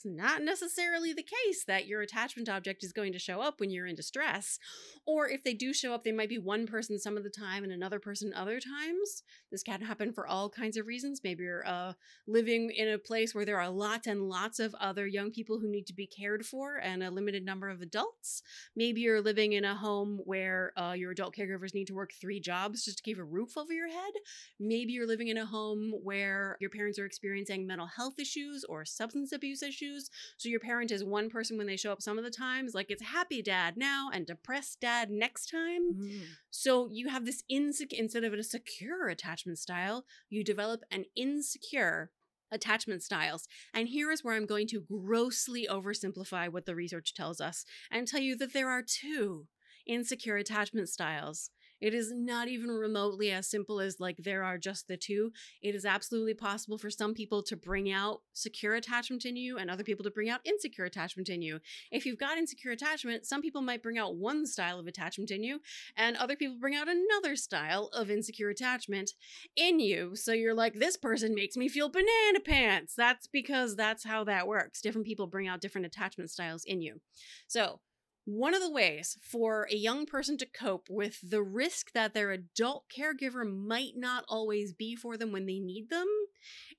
[0.04, 3.70] it's not necessarily the case that your attachment object is going to show up when
[3.70, 4.60] you're in distress.
[5.06, 7.64] Or if they do show up, they might be one person some of the time
[7.64, 9.24] and another person other times.
[9.54, 11.22] This can happen for all kinds of reasons.
[11.24, 11.94] Maybe you're uh,
[12.26, 15.70] living in a place where there are lots and lots of other young people who
[15.70, 18.42] need to be cared for and a limited number of adults.
[18.76, 22.40] Maybe you're living in a home where uh, your adult caregivers need to work three
[22.40, 24.14] jobs just to keep a roof over your head.
[24.60, 28.86] Maybe you're living in a home where your parents are experiencing mental health issues or
[28.86, 30.10] substance abuse issues.
[30.38, 32.90] So your parent is one person when they show up some of the times, like
[32.90, 35.94] it's happy dad now and depressed dad next time.
[35.94, 36.22] Mm.
[36.50, 42.12] So you have this insecure, instead of a secure attachment style, you develop an insecure
[42.52, 43.48] attachment styles.
[43.74, 48.08] And here is where I'm going to grossly oversimplify what the research tells us and
[48.08, 49.48] tell you that there are two
[49.86, 51.50] insecure attachment styles.
[51.84, 55.34] It is not even remotely as simple as like there are just the two.
[55.62, 59.70] It is absolutely possible for some people to bring out secure attachment in you and
[59.70, 61.60] other people to bring out insecure attachment in you.
[61.92, 65.44] If you've got insecure attachment, some people might bring out one style of attachment in
[65.44, 65.60] you
[65.98, 69.12] and other people bring out another style of insecure attachment
[69.58, 70.16] in you.
[70.16, 72.96] So you're like, this person makes me feel banana pants.
[72.96, 74.80] That's because that's how that works.
[74.80, 77.02] Different people bring out different attachment styles in you.
[77.48, 77.82] So,
[78.26, 82.32] one of the ways for a young person to cope with the risk that their
[82.32, 86.08] adult caregiver might not always be for them when they need them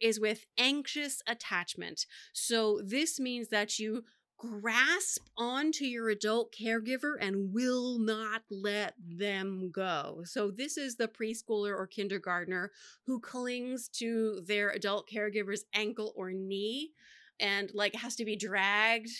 [0.00, 2.06] is with anxious attachment.
[2.32, 4.04] So, this means that you
[4.38, 10.22] grasp onto your adult caregiver and will not let them go.
[10.24, 12.70] So, this is the preschooler or kindergartner
[13.06, 16.92] who clings to their adult caregiver's ankle or knee
[17.40, 19.10] and like has to be dragged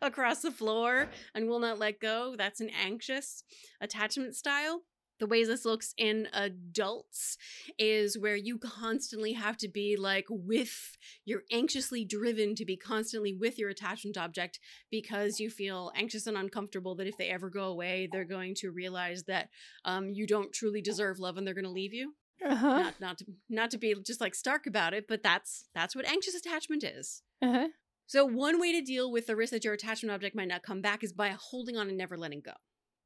[0.00, 2.34] across the floor and will not let go.
[2.36, 3.44] That's an anxious
[3.80, 4.82] attachment style.
[5.20, 7.36] The ways this looks in adults
[7.78, 13.34] is where you constantly have to be like with, you're anxiously driven to be constantly
[13.34, 14.58] with your attachment object
[14.90, 18.70] because you feel anxious and uncomfortable that if they ever go away, they're going to
[18.70, 19.50] realize that
[19.84, 22.14] um, you don't truly deserve love and they're going to leave you.
[22.42, 22.78] Uh-huh.
[22.78, 26.08] Not, not to not to be just like stark about it, but that's that's what
[26.08, 27.22] anxious attachment is.
[27.42, 27.68] Uh-huh.
[28.10, 30.82] So, one way to deal with the risk that your attachment object might not come
[30.82, 32.54] back is by holding on and never letting go.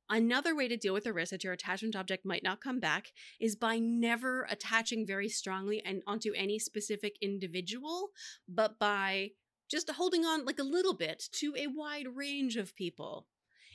[0.08, 3.08] Another way to deal with the risk that your attachment object might not come back
[3.38, 8.12] is by never attaching very strongly and onto any specific individual,
[8.48, 9.32] but by
[9.70, 13.26] just holding on like a little bit to a wide range of people.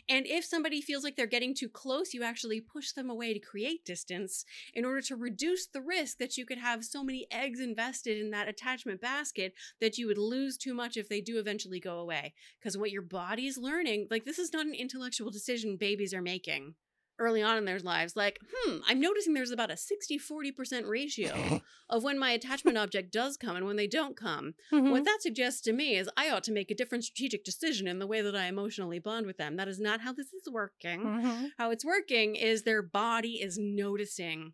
[0.08, 3.40] And if somebody feels like they're getting too close, you actually push them away to
[3.40, 7.60] create distance in order to reduce the risk that you could have so many eggs
[7.60, 11.80] invested in that attachment basket that you would lose too much if they do eventually
[11.80, 12.34] go away.
[12.60, 16.76] Because what your body's learning, like, this is not an intellectual decision babies are making
[17.20, 21.62] early on in their lives like hmm i'm noticing there's about a 60 40% ratio
[21.90, 24.92] of when my attachment object does come and when they don't come Mhm.
[24.92, 28.00] what that suggests to me is I ought to make a different strategic decision in
[28.00, 29.56] the way that I emotionally bond with them.
[29.58, 31.02] That is not how this is working.
[31.02, 31.52] Mhm.
[31.58, 34.54] How it's working is their body is noticing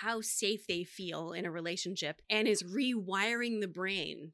[0.00, 4.32] how safe they feel in a relationship and is rewiring the brain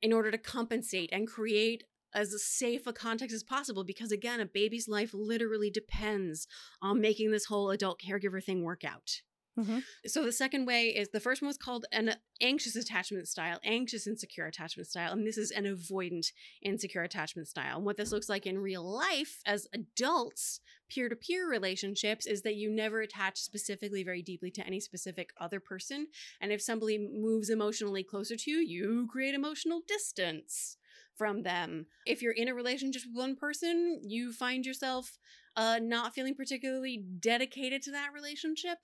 [0.00, 4.46] in order to compensate and create as safe a context as possible because again a
[4.46, 6.46] baby's life literally depends
[6.80, 9.22] on making this whole adult caregiver thing work out
[9.58, 9.82] Mhm.
[10.06, 14.06] so the second way is the first one was called an anxious attachment style, anxious
[14.06, 17.76] insecure attachment style, and this is an avoidant insecure attachment style.
[17.76, 22.70] And what this looks like in real life as adults, peer-to-peer relationships is that you
[22.70, 26.06] never attach specifically very deeply to any specific other person,
[26.40, 30.78] and if somebody moves emotionally closer to you, you create emotional distance
[31.22, 31.86] from them.
[32.04, 35.18] If you're in a relationship with one person, you find yourself
[35.54, 38.78] uh, not feeling particularly dedicated to that relationship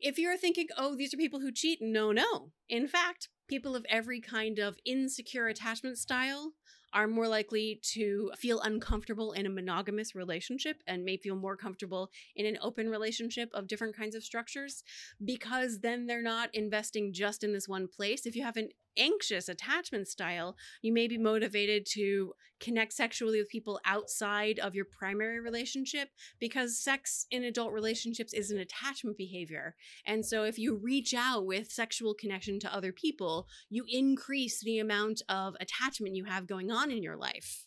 [0.00, 2.52] if you're thinking, oh, these are people who cheat, no, no.
[2.68, 6.52] In fact, people of every kind of insecure attachment style
[6.92, 12.10] are more likely to feel uncomfortable in a monogamous relationship and may feel more comfortable
[12.34, 14.82] in an open relationship of different kinds of structures
[15.22, 18.24] because then they're not investing just in this one place.
[18.24, 23.48] If you have an anxious attachment style, you may be motivated to connect sexually with
[23.48, 29.76] people outside of your primary relationship because sex in adult relationships is an attachment behavior.
[30.04, 34.78] And so if you reach out with sexual connection to other people, you increase the
[34.78, 37.66] amount of attachment you have going on in your life.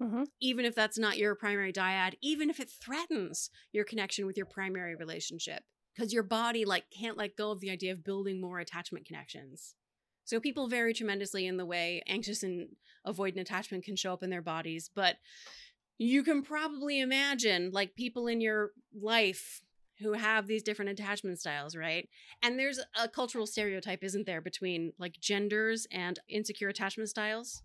[0.00, 0.26] Mhm.
[0.40, 4.46] Even if that's not your primary dyad, even if it threatens your connection with your
[4.46, 8.58] primary relationship, because your body like can't let go of the idea of building more
[8.58, 9.74] attachment connections.
[10.26, 12.68] So people vary tremendously in the way anxious and
[13.06, 15.16] avoidant attachment can show up in their bodies, but
[15.98, 19.62] you can probably imagine like people in your life
[20.00, 22.08] who have these different attachment styles, right?
[22.42, 27.62] And there's a cultural stereotype, isn't there, between like genders and insecure attachment styles?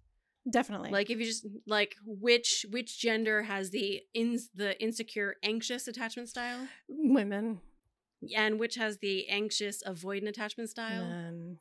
[0.50, 0.92] Definitely.
[0.92, 6.30] Like if you just like which which gender has the ins the insecure anxious attachment
[6.30, 7.60] style women.
[8.36, 11.06] and which has the anxious avoidant attachment style.
[11.06, 11.60] Men.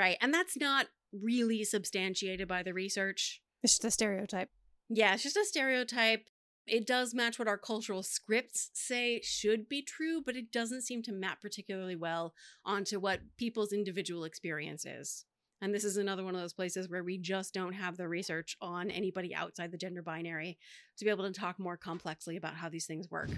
[0.00, 0.16] Right.
[0.22, 3.42] And that's not really substantiated by the research.
[3.62, 4.48] It's just a stereotype.
[4.88, 6.24] Yeah, it's just a stereotype.
[6.66, 11.02] It does match what our cultural scripts say should be true, but it doesn't seem
[11.02, 12.32] to map particularly well
[12.64, 15.26] onto what people's individual experience is.
[15.60, 18.56] And this is another one of those places where we just don't have the research
[18.62, 20.56] on anybody outside the gender binary
[20.96, 23.28] to be able to talk more complexly about how these things work.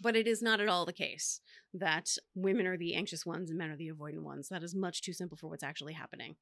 [0.00, 1.40] But it is not at all the case
[1.72, 4.48] that women are the anxious ones and men are the avoidant ones.
[4.48, 6.36] That is much too simple for what's actually happening.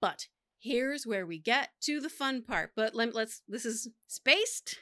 [0.00, 0.26] But
[0.58, 2.72] here's where we get to the fun part.
[2.74, 4.78] But let, let's, this is spaced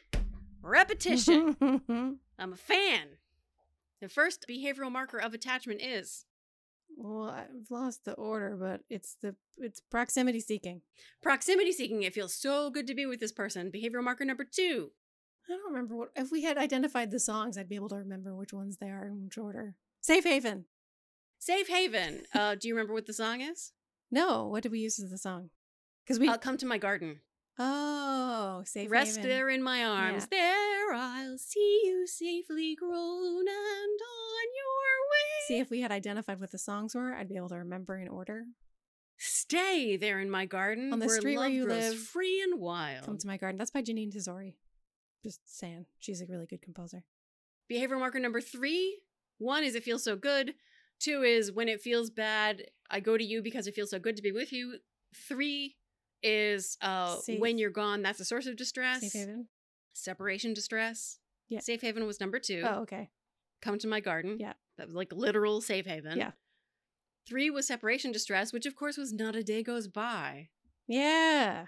[0.63, 1.57] repetition.
[2.39, 3.19] I'm a fan.
[4.01, 6.25] The first behavioral marker of attachment is
[6.97, 10.83] well, I've lost the order, but it's the it's proximity seeking.
[11.23, 12.03] proximity seeking.
[12.03, 13.73] It feels so good to be with this person.
[13.73, 14.93] Behavioral marker number two.
[15.49, 18.35] I don't remember what if we had identified the songs, I'd be able to remember
[18.35, 19.75] which ones they are in which order.
[20.01, 20.65] Safe haven.
[21.39, 22.25] Safe haven.
[22.35, 23.73] Uh, do you remember what the song is?
[24.11, 25.51] No, what did we use as the song?
[26.05, 27.21] Because we I'll come to my garden.
[27.59, 28.93] oh safe haven.
[28.93, 29.31] Rest haven.
[29.31, 30.27] there in my arms.
[30.27, 35.49] There I'll see you safely grown and on your way.
[35.49, 38.09] See if we had identified what the songs were, I'd be able to remember in
[38.09, 38.45] order.
[39.19, 40.93] Stay there in my garden.
[40.93, 43.07] On the where street where you live, free and wild.
[43.07, 43.59] Come to my garden.
[43.59, 44.55] That's by Jeanine Tesori.
[45.25, 47.03] Just saying, she's a really good composer.
[47.69, 49.01] Behavior marker number three
[49.39, 50.55] one is it feels so good.
[51.01, 54.17] Two is when it feels bad, I go to you because it feels so good
[54.17, 54.77] to be with you.
[55.29, 55.77] Three
[56.23, 57.41] is uh Safe.
[57.41, 59.01] when you're gone, that's a source of distress.
[59.01, 59.49] Safe haven.
[59.93, 61.19] Separation distress.
[61.49, 61.61] Yeah.
[61.61, 62.63] Safe haven was number two.
[62.65, 63.11] Oh, okay.
[63.63, 64.37] Come to my garden.
[64.39, 64.53] Yeah.
[64.79, 66.19] That was like literal safe haven.
[66.19, 66.33] Yeah.
[67.27, 70.49] Three was separation distress, which of course was not a day goes by.
[70.87, 71.67] Yeah.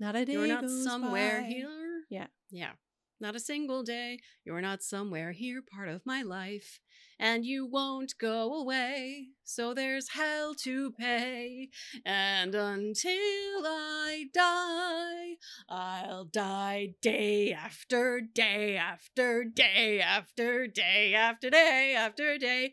[0.00, 0.32] Not a day.
[0.32, 1.46] You're not somewhere by.
[1.46, 2.04] here.
[2.10, 2.26] Yeah.
[2.54, 2.74] Yeah.
[3.20, 4.20] Not a single day.
[4.44, 6.78] You're not somewhere here, part of my life.
[7.18, 9.28] And you won't go away.
[9.42, 11.70] So there's hell to pay.
[12.04, 15.34] And until I die,
[15.68, 22.72] I'll die day after day after day after day after day after day.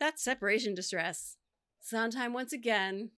[0.00, 1.36] That's separation distress.
[1.80, 3.10] Sondheim once again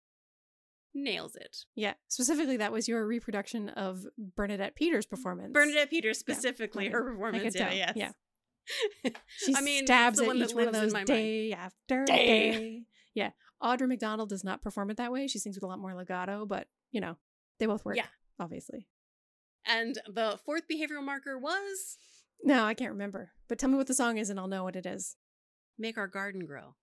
[0.93, 1.57] nails it.
[1.75, 1.93] Yeah.
[2.07, 5.51] Specifically, that was your reproduction of Bernadette Peters' performance.
[5.53, 7.55] Bernadette Peters specifically, I her performance.
[7.55, 7.93] yeah, yes.
[7.95, 8.11] yeah.
[9.37, 11.07] She I mean, stabs the at each one of those my mind.
[11.07, 12.15] day after Day.
[12.25, 12.81] day.
[13.13, 13.31] Yeah.
[13.61, 15.27] Audra McDonald does not perform it that way.
[15.27, 17.17] She sings with a lot more legato, but you know,
[17.59, 17.95] they both work.
[17.97, 18.05] Yeah.
[18.39, 18.87] Obviously.
[19.65, 21.97] And the fourth behavioral marker was
[22.43, 23.31] No, I can't remember.
[23.47, 25.15] But tell me what the song is and I'll know what it is.
[25.77, 26.75] make our garden grow.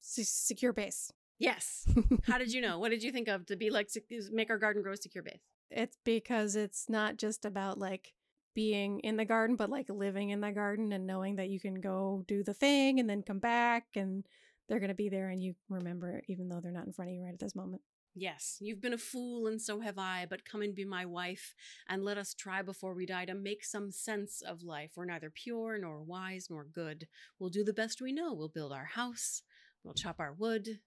[0.00, 1.12] Se- secure base.
[1.38, 1.86] Yes.
[2.26, 2.78] How did you know?
[2.78, 5.40] What did you think of to be like sec- make our garden grow secure base?
[5.70, 8.12] It's because it's not just about like
[8.54, 11.80] being in the garden, but like living in the garden and knowing that you can
[11.80, 14.26] go do the thing and then come back and
[14.68, 17.10] they're going to be there and you remember it, even though they're not in front
[17.10, 17.82] of you right at this moment.
[18.14, 21.54] Yes, you've been a fool and so have I, but come and be my wife,
[21.88, 24.92] and let us try before we die to make some sense of life.
[24.96, 27.06] We're neither pure nor wise nor good.
[27.38, 28.34] We'll do the best we know.
[28.34, 29.42] We'll build our house,
[29.84, 30.80] we'll chop our wood,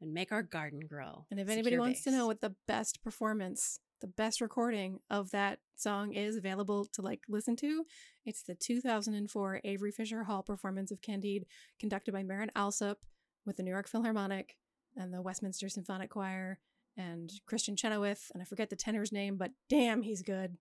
[0.00, 1.26] and make our garden grow.
[1.30, 2.18] And if anybody Secure wants to base.
[2.18, 7.20] know what the best performance, the best recording of that song is available to like
[7.28, 7.84] listen to,
[8.24, 11.46] it's the 2004 Avery Fisher Hall performance of Candide,
[11.80, 12.98] conducted by Marin Alsop
[13.44, 14.56] with the New York Philharmonic
[14.96, 16.58] and the Westminster Symphonic Choir
[16.96, 20.56] and Kristin Chenoweth, and I forget the tenor's name, but damn, he's good.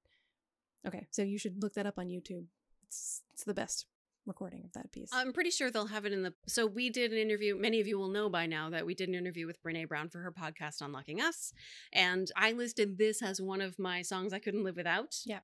[0.85, 2.45] Okay, so you should look that up on YouTube.
[2.83, 3.85] It's it's the best
[4.27, 5.09] recording of that piece.
[5.11, 6.33] I'm pretty sure they'll have it in the.
[6.47, 7.55] So we did an interview.
[7.55, 10.09] Many of you will know by now that we did an interview with Brene Brown
[10.09, 11.53] for her podcast Unlocking Us,
[11.93, 15.15] and I listed this as one of my songs I couldn't live without.
[15.25, 15.39] Yeah.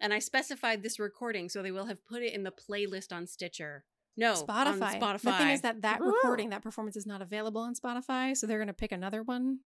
[0.00, 3.26] And I specified this recording, so they will have put it in the playlist on
[3.26, 3.84] Stitcher.
[4.16, 4.82] No, Spotify.
[4.82, 5.22] On Spotify.
[5.22, 8.58] The thing is that that recording, that performance is not available on Spotify, so they're
[8.58, 9.60] gonna pick another one.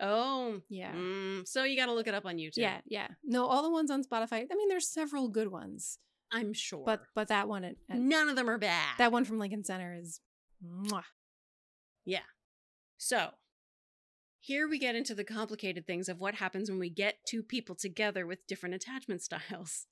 [0.00, 0.92] Oh, Yeah.
[0.92, 2.56] mm, so you got to look it up on YouTube.
[2.58, 3.08] Yeah, yeah.
[3.22, 4.44] No, all the ones on Spotify.
[4.50, 5.98] I mean, there's several good ones,
[6.32, 6.84] I'm sure.
[6.84, 8.96] but but that one, at, at- none of them are bad.
[8.98, 10.20] that one from Lincoln Center is,
[10.64, 11.04] mwah.
[12.04, 12.20] Yeah.
[12.96, 13.30] So
[14.40, 17.74] here we get into the complicated things of what happens when we get two people
[17.74, 19.86] together with different attachment styles.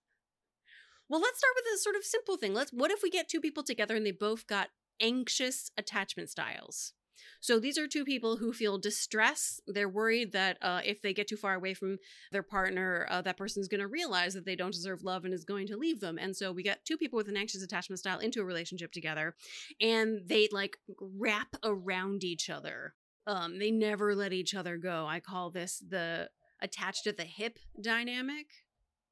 [1.08, 2.54] Well, let's start with a sort of simple thing.
[2.54, 4.68] Let's what if we get two people together and they both got
[5.00, 6.94] anxious attachment styles?
[7.40, 9.60] So these are two people who feel distress.
[9.66, 11.98] They're worried that uh, if they get too far away from
[12.30, 15.44] their partner, uh, that person's going to realize that they don't deserve love and is
[15.44, 16.18] going to leave them.
[16.18, 19.34] And so we get two people with an anxious attachment style into a relationship together,
[19.80, 22.94] and they like wrap around each other.
[23.26, 25.06] Um, they never let each other go.
[25.06, 26.28] I call this the
[26.60, 28.46] attached at the hip dynamic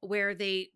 [0.01, 0.69] where they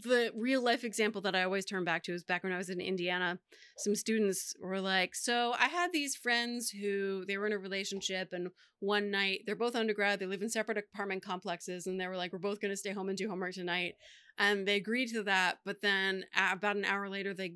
[0.00, 2.70] the real life example that I always turn back to is back when I was
[2.70, 3.38] in Indiana.
[3.76, 8.32] Some students were like, So I had these friends who they were in a relationship,
[8.32, 8.48] and
[8.80, 12.32] one night they're both undergrad, they live in separate apartment complexes, and they were like,
[12.32, 13.94] We're both going to stay home and do homework tonight.
[14.38, 15.58] And they agreed to that.
[15.64, 17.54] But then about an hour later, they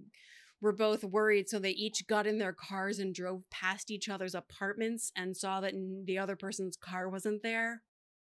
[0.61, 1.49] were both worried.
[1.49, 5.61] So they each got in their cars and drove past each other's apartments and saw
[5.61, 5.75] that
[6.05, 7.83] the other person's car wasn't there.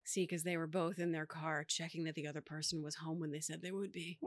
[0.09, 3.19] See, because they were both in their car checking that the other person was home
[3.19, 4.17] when they said they would be.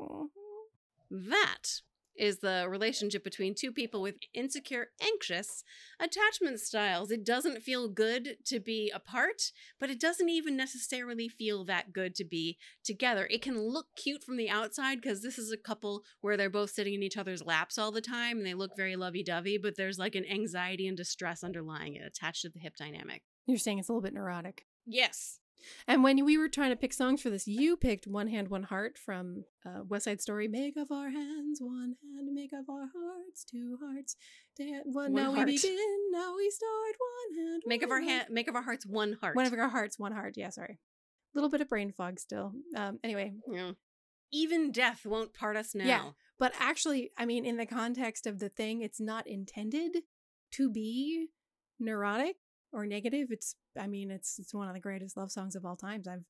[1.10, 1.80] That
[2.16, 5.64] is the relationship between two people with insecure, anxious
[5.98, 7.10] attachment styles.
[7.10, 12.14] It doesn't feel good to be apart, but it doesn't even necessarily feel that good
[12.14, 13.26] to be together.
[13.28, 16.70] It can look cute from the outside because this is a couple where they're both
[16.70, 19.76] sitting in each other's laps all the time and they look very lovey dovey, but
[19.76, 23.22] there's like an anxiety and distress underlying it attached to the hip dynamic.
[23.46, 24.64] You're saying it's a little bit neurotic.
[24.86, 25.40] Yes.
[25.86, 28.62] And when we were trying to pick songs for this, you picked One Hand, One
[28.64, 30.48] Heart from uh, West Side Story.
[30.48, 34.16] Make of our hands one hand, make of our hearts two hearts.
[34.58, 35.46] Dan- one, One now heart.
[35.46, 35.78] we begin,
[36.10, 36.94] now we start.
[36.98, 39.36] One hand, Make of our hand make of our hearts one heart.
[39.36, 40.34] One of our hearts, one heart.
[40.36, 40.78] Yeah, sorry.
[41.34, 42.52] A little bit of brain fog still.
[42.76, 43.72] Um, anyway, Yeah.
[44.32, 45.84] Even death won't part us now.
[45.86, 46.10] Yeah.
[46.38, 49.98] but actually, I mean, in the context of the thing, it's not intended
[50.52, 51.28] to be
[51.78, 52.36] neurotic
[52.72, 53.28] or negative.
[53.30, 56.06] It's, I mean, it's it's one of the greatest love songs of all times.
[56.08, 56.24] I've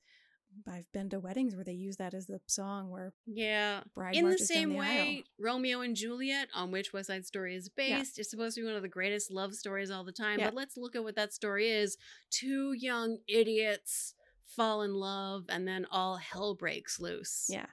[0.68, 3.84] I've been to weddings where they use that as the song where Yeah.
[3.94, 7.70] bride In the same the way, Romeo and Juliet, on which West Side Story is
[7.74, 7.98] Yeah.
[7.98, 10.38] based, is supposed to be one of the greatest love stories all the time.
[10.38, 10.46] Yeah.
[10.48, 11.96] But let's look at what that story is.
[12.30, 14.12] Two young idiots
[14.44, 17.46] fall in love and then all hell breaks loose.
[17.48, 17.66] Yeah.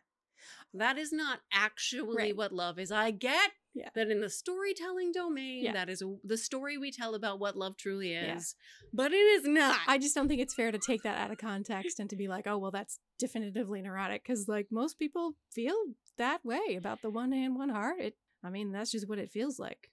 [0.74, 2.38] That is not actually Right.
[2.38, 2.94] what love is.
[2.94, 3.90] I get Yeah.
[3.94, 5.74] that in the storytelling domain, Yeah.
[5.74, 8.36] that is a, the story we tell about what love truly Yeah.
[8.36, 8.56] is.
[8.92, 9.80] But it is not.
[9.88, 12.28] I just don't think it's fair to take that out of context and to be
[12.28, 14.24] like, oh, well, that's definitively neurotic.
[14.24, 15.76] Because, like, most people feel
[16.18, 18.00] that way about the one hand, one heart.
[18.00, 19.92] It, I mean, that's just what it feels like.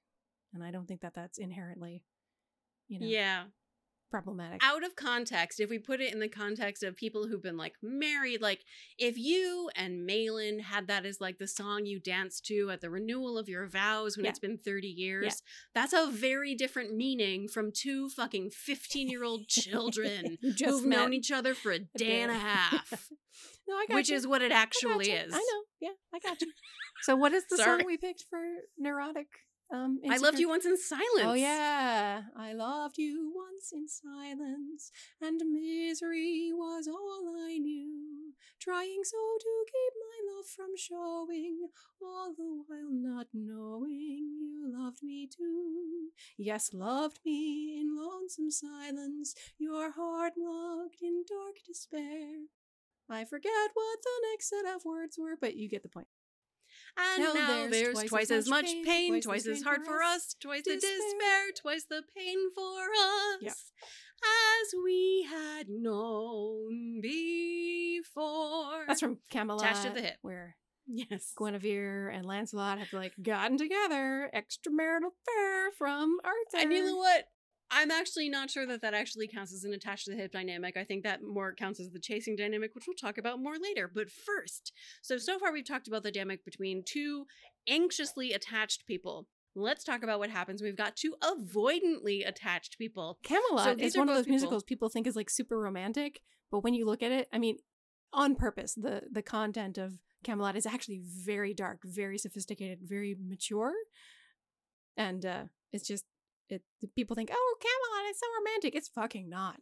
[0.54, 2.02] And I don't think that that's inherently,
[2.88, 3.44] you know, yeah.
[4.10, 4.60] Problematic.
[4.64, 7.74] out of context, if we put it in the context of people who've been like
[7.82, 8.60] married, like
[8.98, 12.90] if you and Malin had that as like the song you dance to at the
[12.90, 14.30] renewal of your vows when Yeah.
[14.30, 15.42] it's been 30 years,
[15.74, 21.12] that's a very different meaning from two fucking 15 year old children just who've known
[21.12, 23.08] each other for a day and a half,
[23.68, 24.16] no, I got which you.
[24.16, 25.26] is what it I actually gotcha.
[25.26, 25.34] is.
[25.34, 25.62] I know.
[25.80, 26.52] Yeah, I got you.
[27.02, 27.80] So, what is the Sorry.
[27.80, 28.40] song we picked for
[28.78, 29.26] neurotic?
[29.72, 31.24] Um, I loved you once in silence.
[31.24, 38.32] Oh yeah, I loved you once in silence, and misery was all I knew.
[38.60, 41.68] Trying so to keep my love from showing,
[42.00, 46.10] all the while not knowing you loved me too.
[46.38, 52.46] Yes, loved me in lonesome silence, your heart locked in dark despair.
[53.10, 56.08] I forget what the next set of words were, but you get the point.
[56.98, 60.64] And Now now, there's there's, twice, as much pain, twice, as hard for us, twice
[60.64, 60.92] the despair.
[60.98, 63.50] despair, twice the pain for us, Yeah.
[63.52, 68.84] as we had known before.
[68.86, 69.60] That's from Camelot.
[69.62, 70.16] Attached to the hip.
[70.22, 71.32] Where yes.
[71.38, 76.62] Guinevere and Lancelot have like gotten together, extramarital affair from Arthur.
[76.62, 77.24] And you know what?
[77.70, 80.76] I'm actually not sure that that actually counts as an attached to the hip dynamic.
[80.76, 83.90] I think that more counts as the chasing dynamic, which we'll talk about more later.
[83.92, 87.26] But first, so so far we've talked about the dynamic between two
[87.68, 89.26] anxiously attached people.
[89.56, 90.62] Let's talk about what happens.
[90.62, 93.18] We've got two avoidantly attached people.
[93.22, 96.60] Camelot So is one of those people- musicals people think is like super romantic, but
[96.62, 97.56] when you look at it, I mean,
[98.12, 103.72] on purpose, the the content of Camelot is actually very dark, very sophisticated, very mature,
[104.96, 106.04] and uh it's just
[106.50, 106.62] it.
[106.94, 108.74] People think, oh, Camelot, it's so romantic.
[108.74, 109.60] It's fucking not.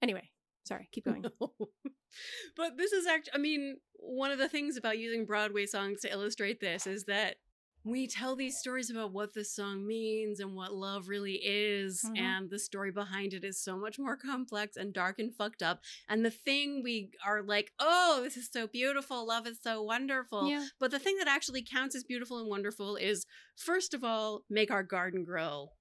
[0.00, 0.30] Anyway,
[0.64, 1.24] sorry, keep going.
[2.56, 6.10] but this is actually, I mean, one of the things about using Broadway songs to
[6.12, 7.36] illustrate this is that
[7.84, 12.04] we tell these stories about what this song means and what love really is.
[12.04, 12.16] Mhm.
[12.18, 15.80] And the story behind it is so much more complex and dark and fucked up.
[16.08, 19.26] And the thing we are like, oh, this is so beautiful.
[19.26, 20.48] Love is so wonderful.
[20.48, 24.44] yeah, But the thing that actually counts as beautiful and wonderful is, first of all,
[24.48, 25.72] make our garden grow.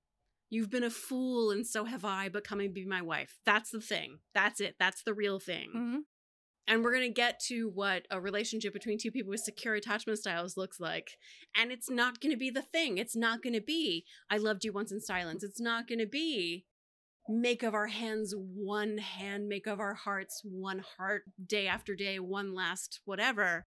[0.51, 3.39] You've been a fool, and so have I, but come and be my wife.
[3.45, 4.19] That's the thing.
[4.35, 4.75] That's it.
[4.77, 5.71] That's the real thing.
[5.73, 5.99] Mhm.
[6.67, 10.19] And we're going to get to what a relationship between two people with secure attachment
[10.19, 11.17] styles looks like.
[11.55, 12.97] And it's not going to be the thing.
[12.97, 15.43] It's not going to be, I loved you once in silence.
[15.43, 16.65] It's not going to be,
[17.27, 22.19] make of our hands one hand, make of our hearts one heart, day after day,
[22.19, 23.65] one last whatever.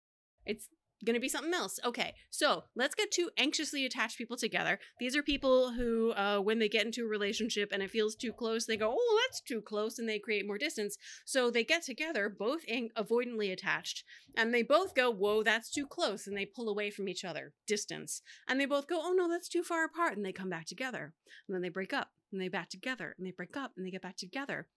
[0.45, 0.67] It's
[1.03, 1.79] Gonna be something else.
[1.83, 4.79] Okay, so let's get two anxiously attached people together.
[4.99, 8.31] These are people who, uh, when they get into a relationship and it feels too
[8.31, 10.97] close, they go, oh, that's too close, and they create more distance.
[11.25, 14.03] So they get together, both ang- avoidantly attached,
[14.37, 17.53] and they both go, whoa, that's too close, and they pull away from each other,
[17.65, 18.21] distance.
[18.47, 21.13] And they both go, oh, no, that's too far apart, and they come back together.
[21.47, 23.91] And then they break up, and they back together, and they break up, and they
[23.91, 24.67] get back together.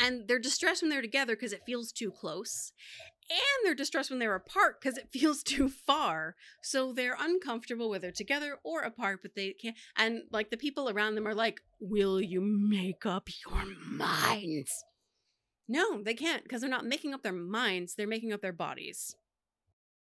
[0.00, 2.72] And they're distressed when they're together because it feels too close
[3.30, 6.36] and they're distressed when they're apart because it feels too far.
[6.62, 9.76] So they're uncomfortable whether together or apart, but they can't.
[9.96, 14.84] And like the people around them are like, Will you make up your minds?
[15.66, 19.16] No, they can't because they're not making up their minds, they're making up their bodies.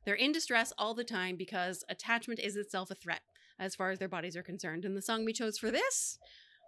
[0.05, 3.21] They're in distress all the time because attachment is itself a threat
[3.57, 4.83] as far as their bodies are concerned.
[4.83, 6.19] And the song we chose for this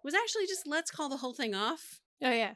[0.06, 2.00] was actually just Let's Call the Whole Thing Off.
[2.24, 2.54] Oh yeah.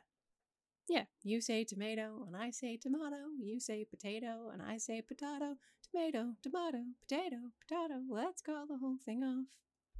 [0.89, 1.03] Yeah.
[1.23, 3.17] You say tomato and I say tomato.
[3.39, 5.55] You say potato and I say potato.
[5.91, 8.01] Tomato, tomato, potato, potato.
[8.09, 9.45] Let's call the whole thing off.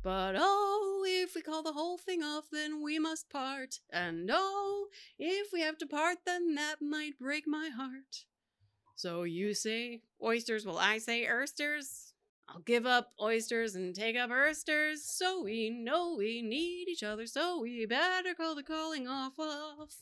[0.02, 3.76] But oh, if we call the whole thing off, then we must part.
[3.92, 4.88] And oh,
[5.18, 8.26] if we have to part, then that might break my heart.
[8.96, 12.09] So you say oysters, well, I say oysters.
[12.52, 15.04] I'll give up oysters and take up oysters.
[15.06, 19.96] So we know we need each other, so we better call the calling off off.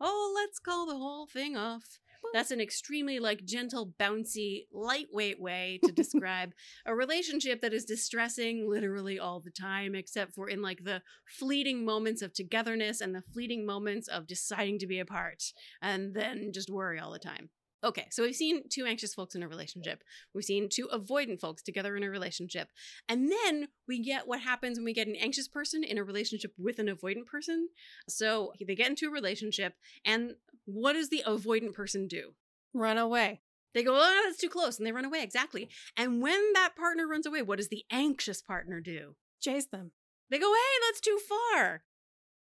[0.00, 1.98] Oh, let's call the whole thing off.
[2.32, 6.52] That's an extremely like gentle, bouncy, lightweight way to describe
[6.84, 11.84] a relationship that is distressing literally all the time, except for in like the fleeting
[11.84, 15.42] moments of togetherness and the fleeting moments of deciding to be apart
[15.80, 17.50] and then just worry all the time.
[17.84, 20.02] Okay, so we've seen two anxious folks in a relationship.
[20.34, 22.68] We've seen two avoidant folks together in a relationship.
[23.08, 26.52] And then we get what happens when we get an anxious person in a relationship
[26.56, 27.68] with an avoidant person.
[28.08, 29.74] So they get into a relationship,
[30.04, 32.30] and what does the avoidant person do?
[32.72, 33.42] Run away.
[33.74, 35.68] They go, oh, that's too close, and they run away, exactly.
[35.96, 39.16] And when that partner runs away, what does the anxious partner do?
[39.40, 39.90] Chase them.
[40.30, 41.82] They go, hey, that's too far.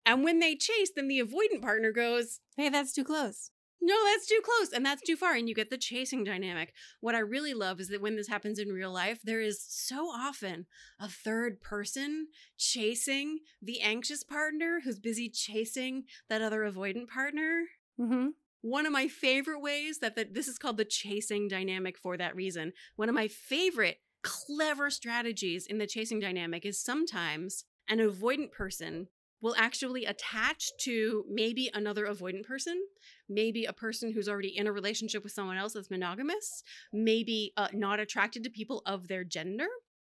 [0.06, 3.52] And when they chase, then the avoidant partner goes, Hey, that's too close.
[3.82, 5.34] No, that's too close and that's too far.
[5.34, 6.73] And you get the chasing dynamic.
[6.99, 10.07] What I really love is that when this happens in real life, there is so
[10.07, 10.65] often
[10.99, 12.27] a third person
[12.57, 17.63] chasing the anxious partner who's busy chasing that other avoidant partner.
[17.99, 18.30] Mm-hmm.
[18.61, 22.36] One of my favorite ways that the, this is called the chasing dynamic for that
[22.36, 22.73] reason.
[22.97, 29.07] One of my favorite clever strategies in the chasing dynamic is sometimes an avoidant person
[29.42, 32.82] will actually attach to maybe another avoidant person,
[33.28, 37.70] maybe a person who's already in a relationship with someone else that's monogamous, maybe uh,
[37.74, 39.68] not attracted to people of their gender,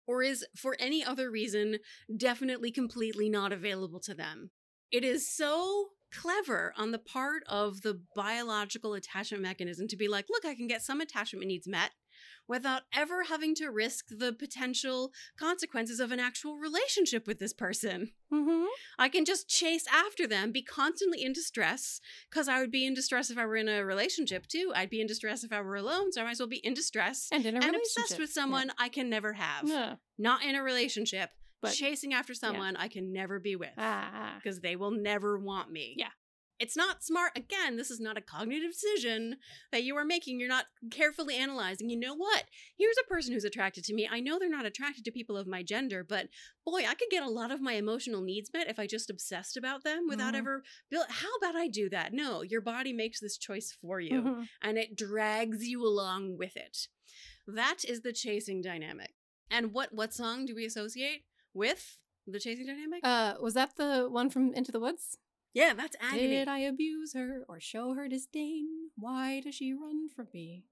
[0.07, 1.79] or is for any other reason
[2.16, 4.51] definitely completely not available to them.
[4.93, 10.27] It is so clever on the part of the biological attachment mechanism to be like,
[10.31, 11.91] look, I can get some attachment needs met
[12.49, 18.12] without ever having to risk the potential consequences of an actual relationship with this person.
[18.32, 18.66] Mm-hmm.
[18.99, 22.94] I can just chase after them, be constantly in distress, because I would be in
[22.94, 24.72] distress if I were in a relationship too.
[24.74, 26.74] I'd be in distress if I were alone, so I might as well be in
[26.74, 28.03] distress And in a and relationship.
[28.05, 29.68] obsessed with someone I can never have.
[29.68, 29.94] Yeah.
[30.18, 31.30] Not in a relationship,
[31.62, 34.34] But- chasing after someone I can never be with Ah, ah.
[34.42, 35.94] because they will never want me.
[35.97, 36.11] Yeah.
[36.59, 37.32] It's not smart.
[37.36, 39.36] Again, this is not a cognitive decision
[39.72, 40.40] that you are making.
[40.40, 41.90] You're not carefully analyzing.
[41.90, 42.44] You know what?
[42.78, 44.09] Here's a person who's attracted to me.
[44.11, 46.28] I know they're not attracted to people of my gender, but
[46.64, 49.57] boy, I could get a lot of my emotional needs met if I just obsessed
[49.57, 50.38] about them without Mhm.
[50.38, 50.64] ever.
[50.90, 52.12] Bill, how about I do that?
[52.14, 54.48] No, your body makes this choice for you Mhm.
[54.62, 56.88] and it drags you along with it.
[57.46, 59.14] That is the chasing dynamic.
[59.50, 63.00] And what what song do we associate with the chasing dynamic?
[63.04, 65.18] Uh, was that the one from Into the Woods?
[65.57, 66.28] Yeah, that's agony.
[66.28, 68.66] Did I abuse her or show her disdain?
[68.94, 70.64] Why does she run from me?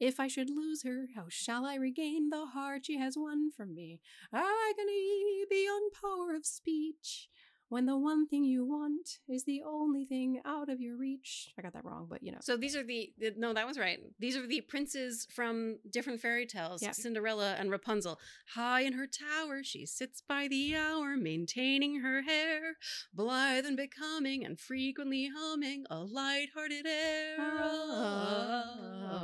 [0.00, 3.76] If I should lose her, how shall I regain the heart she has won from
[3.76, 4.00] me?
[4.32, 7.28] Agony beyond power of speech.
[7.74, 11.52] When the one thing you want is the only thing out of your reach.
[11.58, 12.38] I got that wrong, but you know.
[12.40, 13.98] So these are the, the no, that was right.
[14.20, 16.92] These are the princes from different fairy tales: Yeah.
[16.92, 18.20] Cinderella and Rapunzel.
[18.54, 22.76] High in her tower, she sits by the hour, maintaining her hair,
[23.12, 27.36] blithe and becoming, and frequently humming a light-hearted air.
[27.40, 29.18] Ah.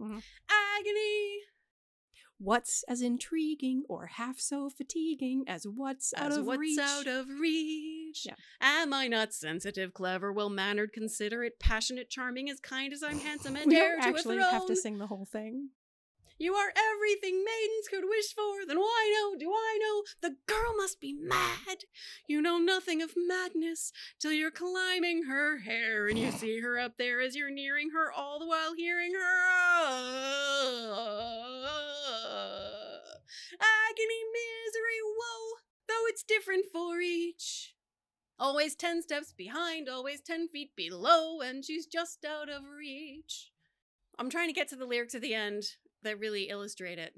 [0.00, 0.22] Mhm.
[0.50, 1.42] Agony.
[2.42, 6.78] What's as intriguing or half so fatiguing as what's out of what's reach?
[6.80, 8.26] out of reach.
[8.26, 8.34] Yeah.
[8.60, 13.54] Am I not sensitive, clever, well mannered, considerate, passionate, charming, as kind as I'm handsome,
[13.54, 14.50] and we dare don't to a actually throne?
[14.50, 15.68] have to sing the whole thing.
[16.36, 18.66] You are everything maidens could wish for.
[18.66, 20.02] Then why know, do I know?
[20.22, 21.84] The girl must be mad.
[22.26, 26.98] You know nothing of madness till you're climbing her hair and you see her up
[26.98, 29.20] there as you're nearing her, all the while hearing her.
[33.54, 35.58] Agony, misery, woe,
[35.88, 37.74] though it's different for each.
[38.38, 43.50] Always ten steps behind, always ten feet below, and she's just out of reach.
[44.18, 45.64] I'm trying to get to the lyrics at the end
[46.02, 47.14] that really illustrate it.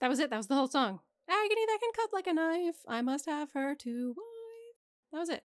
[0.00, 0.30] That was it.
[0.30, 1.00] That was the whole song.
[1.28, 2.76] Agony that can cut like a knife.
[2.88, 4.76] I must have her to wife.
[5.12, 5.44] That was it.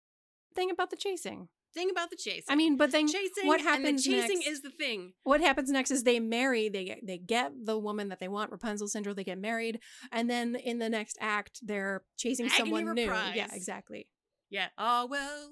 [0.55, 1.49] Thing about the chasing.
[1.79, 2.43] Thing about the chasing.
[2.49, 3.47] I mean, but then chasing.
[3.47, 4.49] what and the happens chasing next?
[4.49, 5.13] is the thing.
[5.23, 6.69] what happens next is they marry.
[6.69, 8.51] They get they get the woman that they want.
[8.51, 9.15] Rapunzel syndrome.
[9.15, 9.79] They get married,
[10.11, 13.05] and then in the next act, they're chasing Agony someone new.
[13.05, 14.09] Yeah, exactly.
[14.51, 14.69] Yeah.
[14.77, 15.51] Ah, well,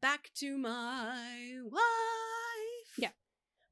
[0.00, 1.80] back to my wife.
[2.98, 3.10] Yeah.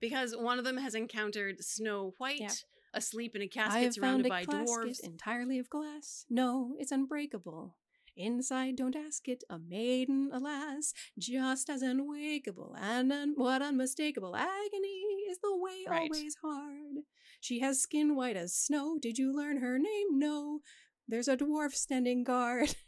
[0.00, 2.50] Because one of them has encountered Snow White Yeah.
[2.94, 5.00] asleep in a casket surrounded a by dwarves.
[5.02, 6.24] entirely of glass.
[6.30, 7.76] No, it's unbreakable.
[8.16, 15.02] Inside, don't ask it, a maiden, alas, just as unwakeable and un- what unmistakable agony
[15.30, 16.10] is the way Right.
[16.12, 17.04] always hard.
[17.40, 18.98] She has skin white as snow.
[19.00, 20.18] Did you learn her name?
[20.18, 20.60] No.
[21.08, 22.74] There's a dwarf standing guard.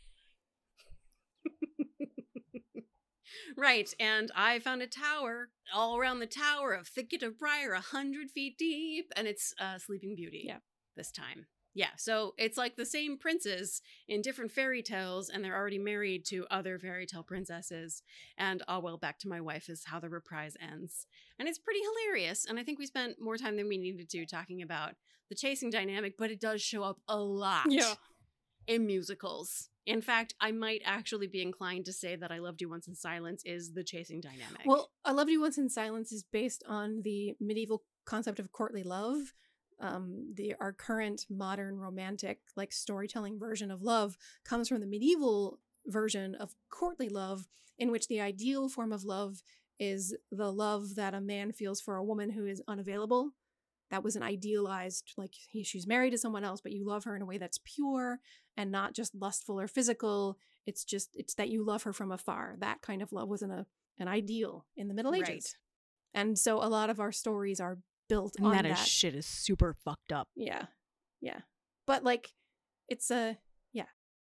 [3.56, 7.80] Right, and I found a tower all around the tower, a thicket of briar, a
[7.80, 10.44] hundred feet deep, and it's uh, Sleeping Beauty.
[10.46, 10.58] Yeah.
[10.96, 11.46] this time.
[11.76, 16.24] Yeah, so it's like the same princes in different fairy tales, and they're already married
[16.26, 18.02] to other fairy tale princesses.
[18.38, 21.06] And oh well, back to my wife is how the reprise ends,
[21.38, 22.46] and it's pretty hilarious.
[22.46, 24.94] And I think we spent more time than we needed to talking about
[25.28, 27.66] the chasing dynamic, but it does show up a lot
[28.66, 29.68] in musicals.
[29.84, 32.94] In fact, I might actually be inclined to say that I Loved You Once in
[32.94, 34.62] Silence is the chasing dynamic.
[34.64, 38.82] Well, I Loved You Once in Silence is based on the medieval concept of courtly
[38.82, 39.34] love.
[39.80, 45.58] Um, the our current modern romantic like storytelling version of love comes from the medieval
[45.86, 47.46] version of courtly love,
[47.78, 49.42] in which the ideal form of love
[49.78, 53.32] is the love that a man feels for a woman who is unavailable.
[53.90, 57.14] That was an idealized, like he, she's married to someone else, but you love her
[57.14, 58.18] in a way that's pure
[58.56, 60.38] and not just lustful or physical.
[60.66, 62.56] It's just it's that you love her from afar.
[62.58, 63.66] That kind of love wasn't a
[63.98, 65.28] an ideal in the Middle Ages.
[65.28, 65.54] Right.
[66.20, 67.78] And so a lot of our stories are
[68.08, 68.72] built And on that that.
[68.80, 70.28] is shit is super fucked up.
[70.34, 70.66] yeah.
[71.20, 71.40] Yeah.
[71.86, 72.32] But like
[72.88, 73.38] it's a
[73.72, 73.86] yeah.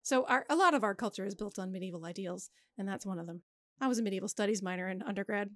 [0.02, 3.18] So our a lot of our culture is built on medieval ideals, and that's one
[3.18, 3.42] of them.
[3.80, 5.50] I was a medieval studies minor in undergrad.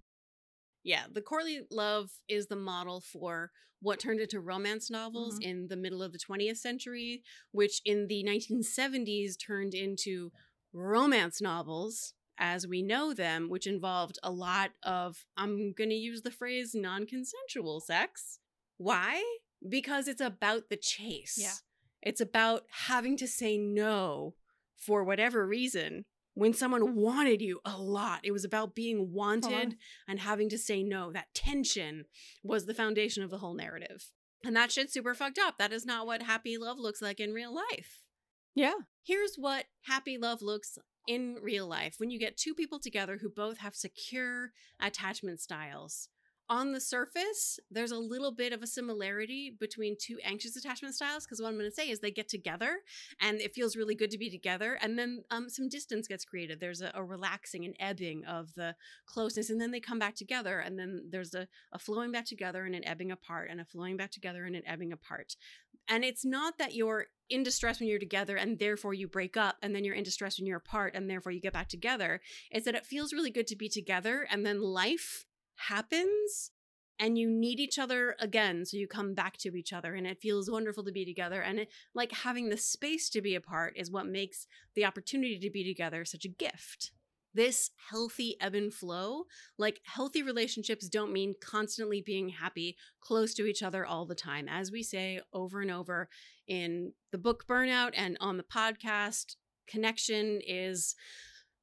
[0.82, 3.50] Yeah, the courtly love is the model for
[3.80, 5.42] what turned into romance novels Mhm.
[5.42, 10.30] in the middle of the 20th century, which in the 1970s turned into
[10.72, 16.22] romance novels as we know them, which involved a lot of, I'm going to use
[16.22, 18.38] the phrase non consensual sex.
[18.76, 19.22] Why?
[19.66, 21.38] Because it's about the chase.
[21.38, 21.54] Yeah.
[22.02, 24.34] It's about having to say no
[24.76, 26.04] for whatever reason
[26.34, 28.20] when someone wanted you a lot.
[28.24, 29.76] It was about being wanted
[30.06, 31.12] and having to say no.
[31.12, 32.04] That tension
[32.42, 34.10] was the foundation of the whole narrative.
[34.44, 35.56] And that shit's super fucked up.
[35.58, 38.02] That is not what happy love looks like in real life.
[38.54, 38.74] Yeah.
[39.02, 40.76] Here's what happy love looks
[41.06, 46.08] in real life when you get two people together who both have secure attachment styles.
[46.50, 51.24] On the surface, there's a little bit of a similarity between two anxious attachment styles
[51.24, 52.80] because what I'm going to say is they get together
[53.18, 54.78] and it feels really good to be together.
[54.82, 56.60] And then um, some distance gets created.
[56.60, 58.76] There's a, a relaxing and ebbing of the
[59.06, 59.48] closeness.
[59.48, 60.58] And then they come back together.
[60.58, 63.96] And then there's a, a flowing back together and an ebbing apart, and a flowing
[63.96, 65.36] back together and an ebbing apart.
[65.88, 69.56] And it's not that you're in distress when you're together and therefore you break up,
[69.62, 72.20] and then you're in distress when you're apart and therefore you get back together.
[72.52, 76.50] is that it feels really good to be together, and then life happens
[76.98, 80.20] and you need each other again so you come back to each other and it
[80.20, 83.90] feels wonderful to be together and it, like having the space to be apart is
[83.90, 86.92] what makes the opportunity to be together such a gift
[87.34, 89.24] this healthy ebb and flow
[89.58, 94.48] like healthy relationships don't mean constantly being happy close to each other all the time
[94.48, 96.08] as we say over and over
[96.46, 99.36] in the book burnout and on the podcast
[99.66, 100.94] connection is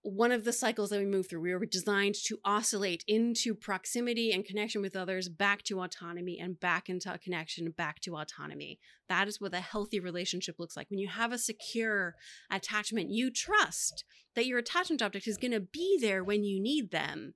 [0.04, 1.42] one of the cycles that we move through.
[1.42, 6.60] We were designed to oscillate into proximity and connection with others, back to autonomy, and
[6.60, 8.80] back into connection, back to autonomy.
[9.10, 10.90] That is what a healthy relationship looks like.
[10.90, 12.16] When you have a secure
[12.50, 14.04] attachment, you trust
[14.36, 17.36] that your attachment object is going to be there when you need them.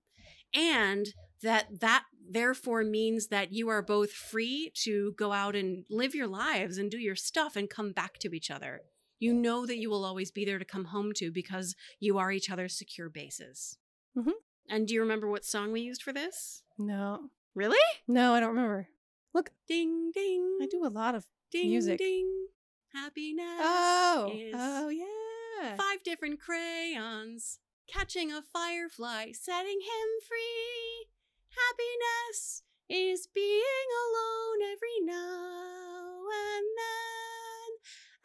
[0.55, 1.07] And
[1.43, 6.27] that that therefore means that you are both free to go out and live your
[6.27, 8.81] lives and do your stuff and come back to each other.
[9.19, 12.31] You know that you will always be there to come home to because you are
[12.31, 13.77] each other's secure bases.
[14.17, 14.33] Mhm.
[14.67, 16.63] And do you remember what song we used for this?
[16.77, 17.29] No.
[17.53, 17.77] Really?
[18.07, 18.89] No, I don't remember.
[19.33, 20.57] Look, Ding ding.
[20.61, 21.97] I do a lot of Ding Music.
[21.99, 22.47] ding.
[22.93, 23.59] Happiness.
[23.59, 25.75] Oh, oh yeah.
[25.75, 31.07] five different crayons catching a firefly, setting him free.
[31.49, 37.69] Happiness is being alone every now and then,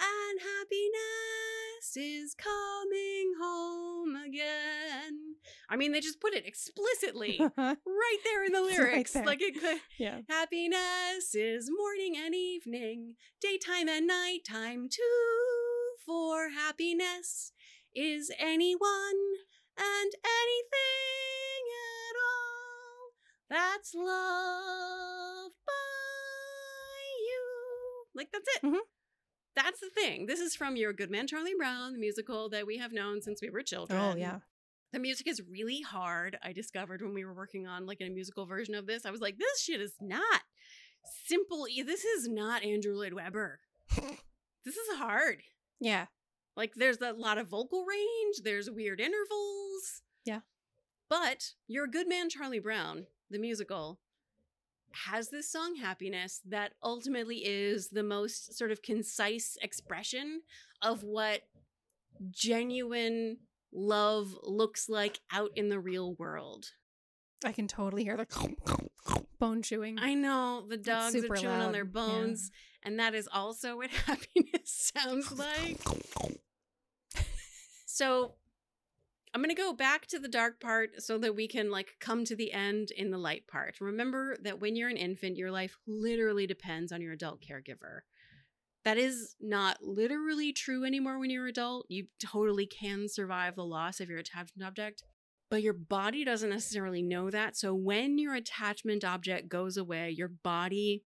[0.01, 5.37] and happiness is coming home again.
[5.69, 9.15] I mean, they just put it explicitly right there in the It's right lyrics.
[9.15, 9.79] like it could.
[9.99, 10.21] yeah.
[10.29, 15.97] Happiness is morning and evening, daytime and nighttime too.
[16.05, 17.53] For happiness
[17.95, 19.15] is anyone
[19.81, 23.13] and anything at all
[23.49, 28.05] that's loved by you.
[28.15, 28.63] Like that's it.
[28.63, 28.79] Mhm.
[29.57, 30.27] That's the thing.
[30.27, 33.43] This is from Your Good Man Charlie Brown, the musical that we have known since
[33.43, 33.99] we were children.
[34.01, 34.39] Oh yeah.
[34.93, 36.37] The music is really hard.
[36.43, 39.07] I discovered when we were working on like a musical version of this.
[39.07, 40.43] I was like, this shit is not
[41.27, 41.67] simple.
[41.85, 43.61] This is not Andrew Lloyd Webber.
[43.97, 45.43] this is hard.
[45.81, 46.07] Yeah.
[46.57, 49.70] Like there's a lot of vocal range, there's weird intervals.
[50.25, 50.41] Yeah.
[51.09, 53.99] But You're a Good Man Charlie Brown, the musical,
[54.93, 60.43] has this song Happiness that ultimately is the most sort of concise expression
[60.83, 61.43] of what
[62.31, 63.39] genuine
[63.73, 66.67] love looks like out in the real world.
[67.45, 68.27] I can totally hear the
[69.39, 69.99] bone chewing.
[69.99, 72.51] I know the dogs are super chewing on their loud, bones,
[72.83, 75.81] and that is also what happiness sounds like.
[77.93, 78.37] So
[79.33, 82.25] I'm going to go back to the dark part so that we can like come
[82.25, 83.77] to the end in the light part.
[83.81, 88.01] Remember that when you're an infant, your life literally depends on your adult caregiver.
[88.85, 91.87] That is not literally true anymore when you're adult.
[91.89, 95.05] You totally can survive the loss of your attachment object,
[95.49, 97.57] but your body doesn't necessarily know that.
[97.57, 101.05] So when your attachment object goes away, your body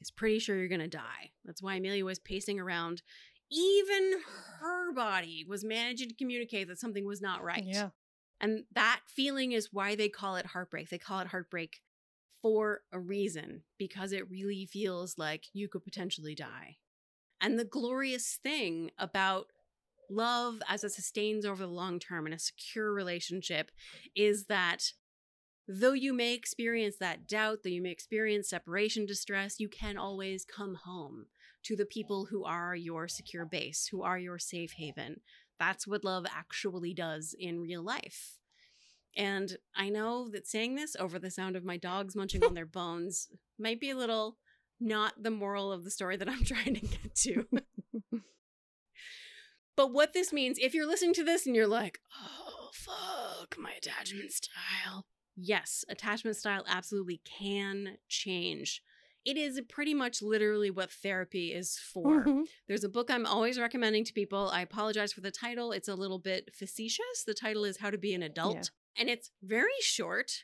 [0.00, 1.30] is pretty sure you're going to die.
[1.44, 3.02] That's why Amelia was pacing around.
[3.52, 4.20] Even
[4.60, 7.64] her body was managing to communicate that something was not right.
[7.66, 7.90] Yeah.
[8.40, 10.88] And that feeling is why they call it heartbreak.
[10.88, 11.80] They call it heartbreak
[12.40, 16.76] for a reason because it really feels like you could potentially die.
[17.40, 19.46] And the glorious thing about
[20.10, 23.70] love as it sustains over the long term in a secure relationship
[24.14, 24.92] is that
[25.68, 30.44] though you may experience that doubt, though you may experience separation distress, you can always
[30.44, 31.26] come home
[31.64, 35.20] to the people who are your secure base, who are your safe haven.
[35.58, 38.38] That's what love actually does in real life.
[39.16, 42.66] And I know that saying this over the sound of my dogs munching on their
[42.66, 44.38] bones might be a little
[44.80, 47.46] not the moral of the story that I'm trying to get to.
[49.76, 53.72] but what this means, if you're listening to this and you're like, oh, fuck, my
[53.72, 55.06] attachment style.
[55.36, 58.82] Yes, attachment style absolutely can change.
[59.24, 62.24] It is pretty much literally what therapy is for.
[62.24, 62.44] Mhm.
[62.66, 64.48] There's a book I'm always recommending to people.
[64.50, 65.70] I apologize for the title.
[65.72, 67.22] It's a little bit facetious.
[67.24, 68.62] The title is How to Be an Adult, Yeah.
[69.02, 70.42] and it's very short,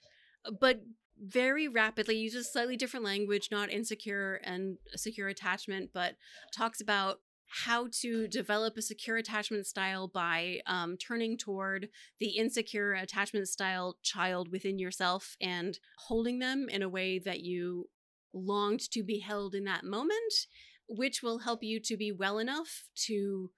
[0.61, 0.83] but
[1.21, 6.17] very rapidly uses slightly different language, not insecure and secure attachment, but
[6.55, 7.21] talks about
[7.65, 11.89] how to develop a secure attachment style by um, turning toward
[12.21, 17.89] the insecure attachment style child within yourself and holding them in a way that you
[18.33, 20.47] longed to be held in that moment,
[20.89, 23.51] which will help you to be well enough to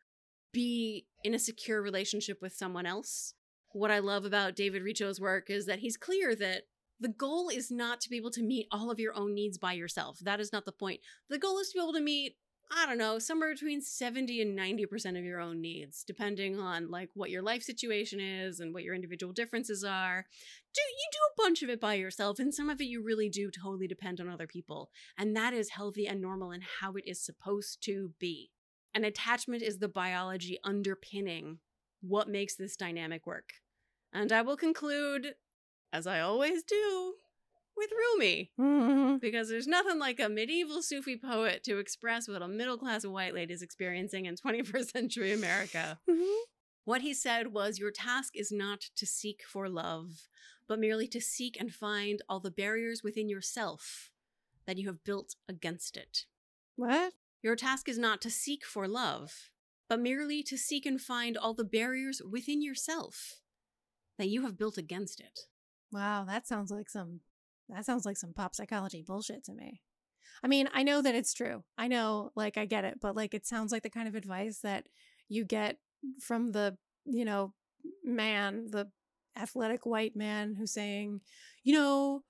[0.52, 3.34] be in a secure relationship with someone else.
[3.72, 6.62] What I love about David Richo's work is that he's clear that
[6.98, 9.72] the goal is not to be able to meet all of your own needs by
[9.72, 10.18] yourself.
[10.20, 11.00] That is not the point.
[11.28, 12.36] The goal is to be able to meet
[12.72, 17.10] I don't know, somewhere between 70 and 90% of your own needs, depending on like
[17.14, 20.24] what your life situation is and what your individual differences are.
[20.72, 23.28] Do you do a bunch of it by yourself and some of it you really
[23.28, 24.90] do totally depend on other people.
[25.18, 28.50] And that is healthy and normal and how it is supposed to be.
[28.94, 31.58] And attachment is the biology underpinning
[32.00, 33.50] what makes this dynamic work.
[34.12, 35.34] And I will conclude,
[35.92, 37.14] as I always do,
[37.81, 39.20] with Rumi Mhm.
[39.20, 43.35] because there's nothing like a medieval Sufi poet to express what a middle class white
[43.35, 44.37] lady is experiencing in
[44.85, 45.99] 21st century America.
[46.09, 46.43] Mhm.
[46.85, 50.28] What he said was Your task is not to seek for love,
[50.68, 54.11] but merely to seek and find all the barriers within yourself
[54.66, 56.26] that you have built against it.
[56.76, 57.14] What?
[57.43, 59.51] Your task is not to seek for love,
[59.89, 63.41] but merely to seek and find all the barriers within yourself
[64.18, 65.49] that you have built against it.
[65.91, 67.20] Wow, that sounds like some
[67.72, 69.80] that sounds like some pop psychology bullshit to me.
[70.42, 71.64] I mean, I know that it's true.
[71.76, 74.60] I know, like I get it, but like it sounds like the kind of advice
[74.62, 74.86] that
[75.28, 75.76] you get
[76.20, 77.52] from the, you know,
[78.04, 78.88] man, the
[79.36, 81.20] athletic white man who's saying,
[81.62, 82.22] you know,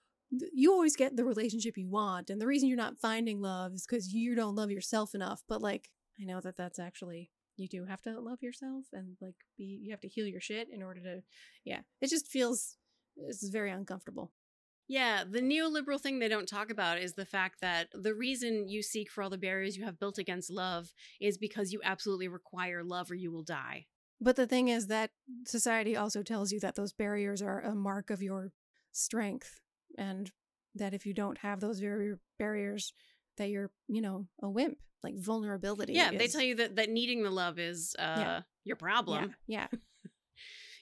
[0.52, 3.86] you always get the relationship you want, and the reason you're not finding love is
[3.88, 5.42] because you don't love yourself enough.
[5.48, 9.34] But like, I know that that's actually you do have to love yourself and like
[9.58, 11.22] be you have to heal your shit in order to
[11.64, 12.76] yeah it just feels
[13.16, 14.32] it's very uncomfortable
[14.90, 18.82] Yeah, the neoliberal thing they don't talk about is the fact that the reason you
[18.82, 22.82] seek for all the barriers you have built against love is because you absolutely require
[22.82, 23.86] love or you will die.
[24.20, 25.12] but the thing is that
[25.46, 28.52] society also tells you that those barriers are a mark of your
[28.90, 29.60] strength
[29.96, 30.32] and
[30.74, 32.92] that if you don't have those very barriers
[33.38, 37.22] that you're you know a wimp like vulnerability Yeah, they tell you that that needing
[37.22, 38.40] the love is uh Yeah.
[38.64, 39.34] your problem.
[39.46, 39.78] yeah yeah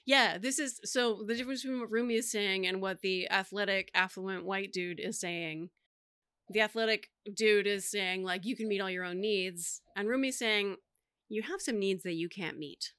[0.09, 3.91] Yeah, this is so the difference between what Rumi is saying and what the athletic,
[3.93, 5.69] affluent white dude is saying.
[6.49, 9.83] The athletic dude is saying, like, you can meet all your own needs.
[9.95, 10.77] And Rumi's saying,
[11.29, 12.93] you have some needs that you can't meet.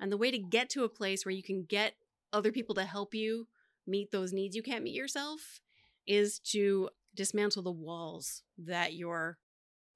[0.00, 1.94] And the way to get to a place where you can get
[2.32, 3.46] other people to help you
[3.86, 5.60] meet those needs you can't meet yourself
[6.04, 9.38] is to dismantle the walls that your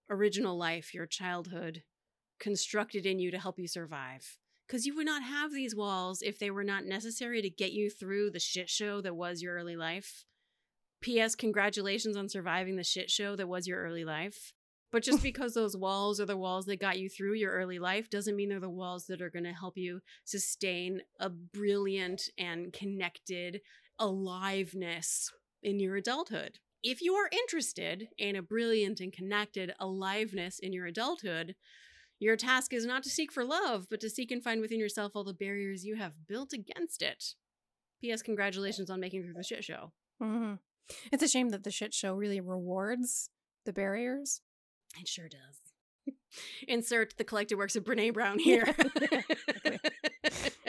[0.08, 1.82] original life, your childhood,
[2.38, 4.38] constructed in you to help you survive
[4.68, 7.88] because you would not have these walls if they were not necessary to get you
[7.88, 10.26] through the shit show that was your early life.
[11.00, 11.34] P.S.
[11.34, 14.52] Congratulations on surviving the shit show that was your early life.
[14.92, 18.10] But just because those walls are the walls that got you through your early life
[18.10, 22.72] doesn't mean they're the walls that are going to help you sustain a brilliant and
[22.72, 23.62] connected
[23.98, 26.58] aliveness in your adulthood.
[26.82, 31.56] If you are interested in a brilliant and connected aliveness in your adulthood,
[32.18, 35.12] your task is not to seek for love, but to seek and find within yourself
[35.14, 37.34] all the barriers you have built against it.
[38.00, 38.22] P.S.
[38.22, 39.92] Congratulations on making through the shit show.
[40.20, 40.54] hmm
[41.12, 43.28] it's a shame that the shit show really rewards
[43.66, 44.40] the barriers
[44.98, 46.14] It sure does.
[46.68, 48.74] Insert the collected works of Brene Brown here.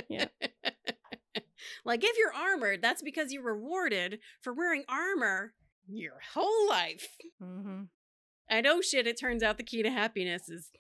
[0.09, 0.25] Yeah.
[1.85, 5.53] like if you're armored, that's because you're rewarded for wearing armor
[5.87, 7.15] your whole life.
[7.41, 7.83] mm-hmm.
[8.49, 10.71] And oh shit, it turns out the key to happiness is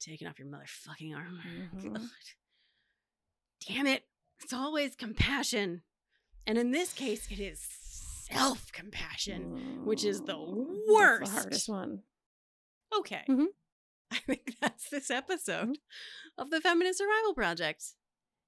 [0.00, 1.42] taking off your motherfucking armor.
[1.76, 1.92] Mhm.
[1.94, 2.08] God.
[3.66, 4.04] Damn it.
[4.42, 5.82] It's always compassion.
[6.46, 7.60] And in this case, it is
[8.30, 9.84] self compassion.
[9.84, 10.36] which is the
[10.88, 11.32] worst.
[11.32, 12.02] the hardest one
[12.98, 13.22] Okay.
[13.28, 13.46] Mhm.
[14.10, 15.78] I think that's this episode
[16.38, 17.82] of the Feminist Survival Project.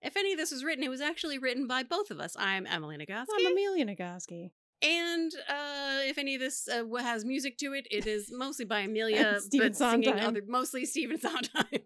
[0.03, 2.37] If any of this was written, it was actually written by both of us.
[2.39, 3.27] I'm Emily Nagoski.
[3.39, 4.51] i'm amelia nagoski
[4.83, 8.81] and uh, if any of this uh, has music to it, it is mostly by
[8.81, 10.19] Amelia, but singing Sondheim.
[10.19, 11.65] other, mostly Stephen Sondheim.
[11.73, 11.79] A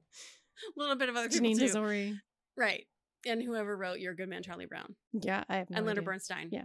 [0.77, 1.67] little bit of other people jeanine too.
[1.67, 2.19] Tesori.
[2.57, 2.87] Right.
[3.27, 4.95] And whoever wrote Your Good Man, Charlie Brown.
[5.13, 6.07] yeah i have no and Leonard idea.
[6.07, 6.49] Bernstein.
[6.51, 6.65] Yeah.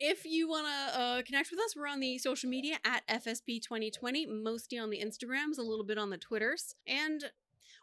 [0.00, 3.62] If you want to uh, connect with us, we're on the social media at FSP
[3.62, 6.74] 2020, mostly on the Instagrams, a little bit on the Twitters.
[6.86, 7.24] And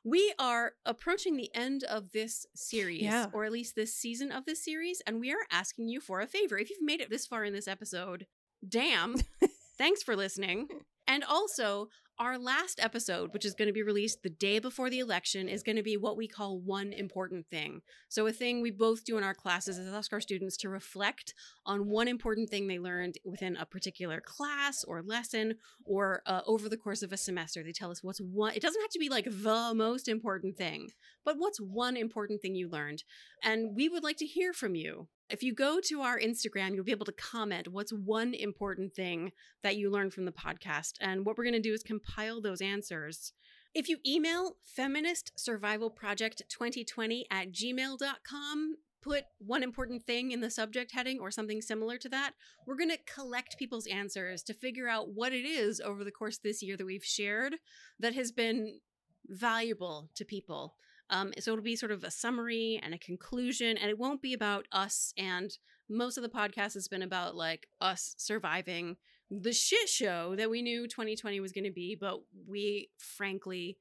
[0.04, 3.28] we are approaching the end of this series, Yeah.
[3.34, 6.28] or at least this season of this series, and we are asking you for a
[6.28, 6.58] favor.
[6.58, 8.26] If you've made it this far in this episode,
[8.68, 9.16] damn,
[9.78, 10.68] thanks for listening.
[11.12, 11.90] And also,
[12.20, 15.62] our last episode, which is going to be released the day before the election, is
[15.62, 17.82] going to be what we call one important thing.
[18.08, 21.34] So, a thing we both do in our classes is ask our students to reflect
[21.66, 26.70] on one important thing they learned within a particular class or lesson or uh, over
[26.70, 27.62] the course of a semester.
[27.62, 30.92] They tell us what's one, it doesn't have to be like the most important thing,
[31.26, 33.04] but what's one important thing you learned.
[33.44, 35.10] And we would like to hear from you.
[35.32, 39.32] If you go to our Instagram, you'll be able to comment what's one important thing
[39.64, 40.96] that you learned from the podcast.
[41.00, 43.32] And what we're going to do is compile those answers.
[43.74, 50.52] If you email feminist survival project 2020 at gmail.com, put one important thing in the
[50.52, 52.34] subject heading or something similar to that,
[52.68, 56.40] we're going to collect people's answers to figure out what it is over the course
[56.40, 57.56] this year that we've shared
[57.98, 58.80] that has been
[59.28, 60.76] valuable to people.
[61.12, 64.34] Um, so it'll be sort of a summary and a conclusion, and it won't be
[64.34, 65.14] about us.
[65.18, 65.52] And
[65.90, 68.96] most of the podcast has been about like us surviving
[69.30, 73.78] the shit show that we knew 2020 was going to be, but we frankly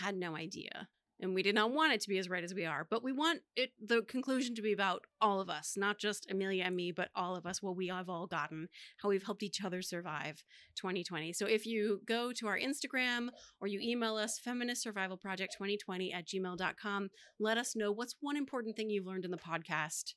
[0.00, 0.88] had no idea.
[1.20, 3.10] And we did not want it to be as right as we are, but we
[3.10, 6.92] want it the conclusion to be about all of us, not just Amelia and me,
[6.92, 10.44] but all of us, what we have all gotten, how we've helped each other survive
[10.76, 11.32] 2020.
[11.32, 13.28] So if you go to our Instagram
[13.60, 17.08] or you email us feminist survival project 2020 at gmail.com,
[17.40, 20.14] let us know what's one important thing you've learned in the podcast.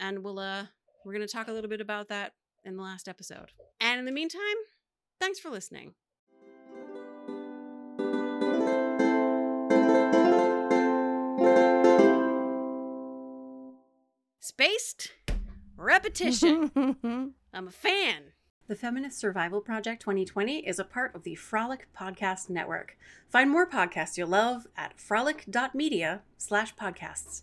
[0.00, 0.66] And we'll uh
[1.04, 2.32] we're gonna talk a little bit about that
[2.64, 3.52] in the last episode.
[3.80, 4.40] And in the meantime,
[5.20, 5.94] thanks for listening.
[14.60, 15.12] Spaced
[15.78, 16.70] repetition.
[17.54, 18.34] I'm a fan.
[18.68, 22.98] The Feminist Survival Project 2020 is a part of the Frolic Podcast Network.
[23.26, 27.38] Find more podcasts you'll love at frolic.media slash podcasts.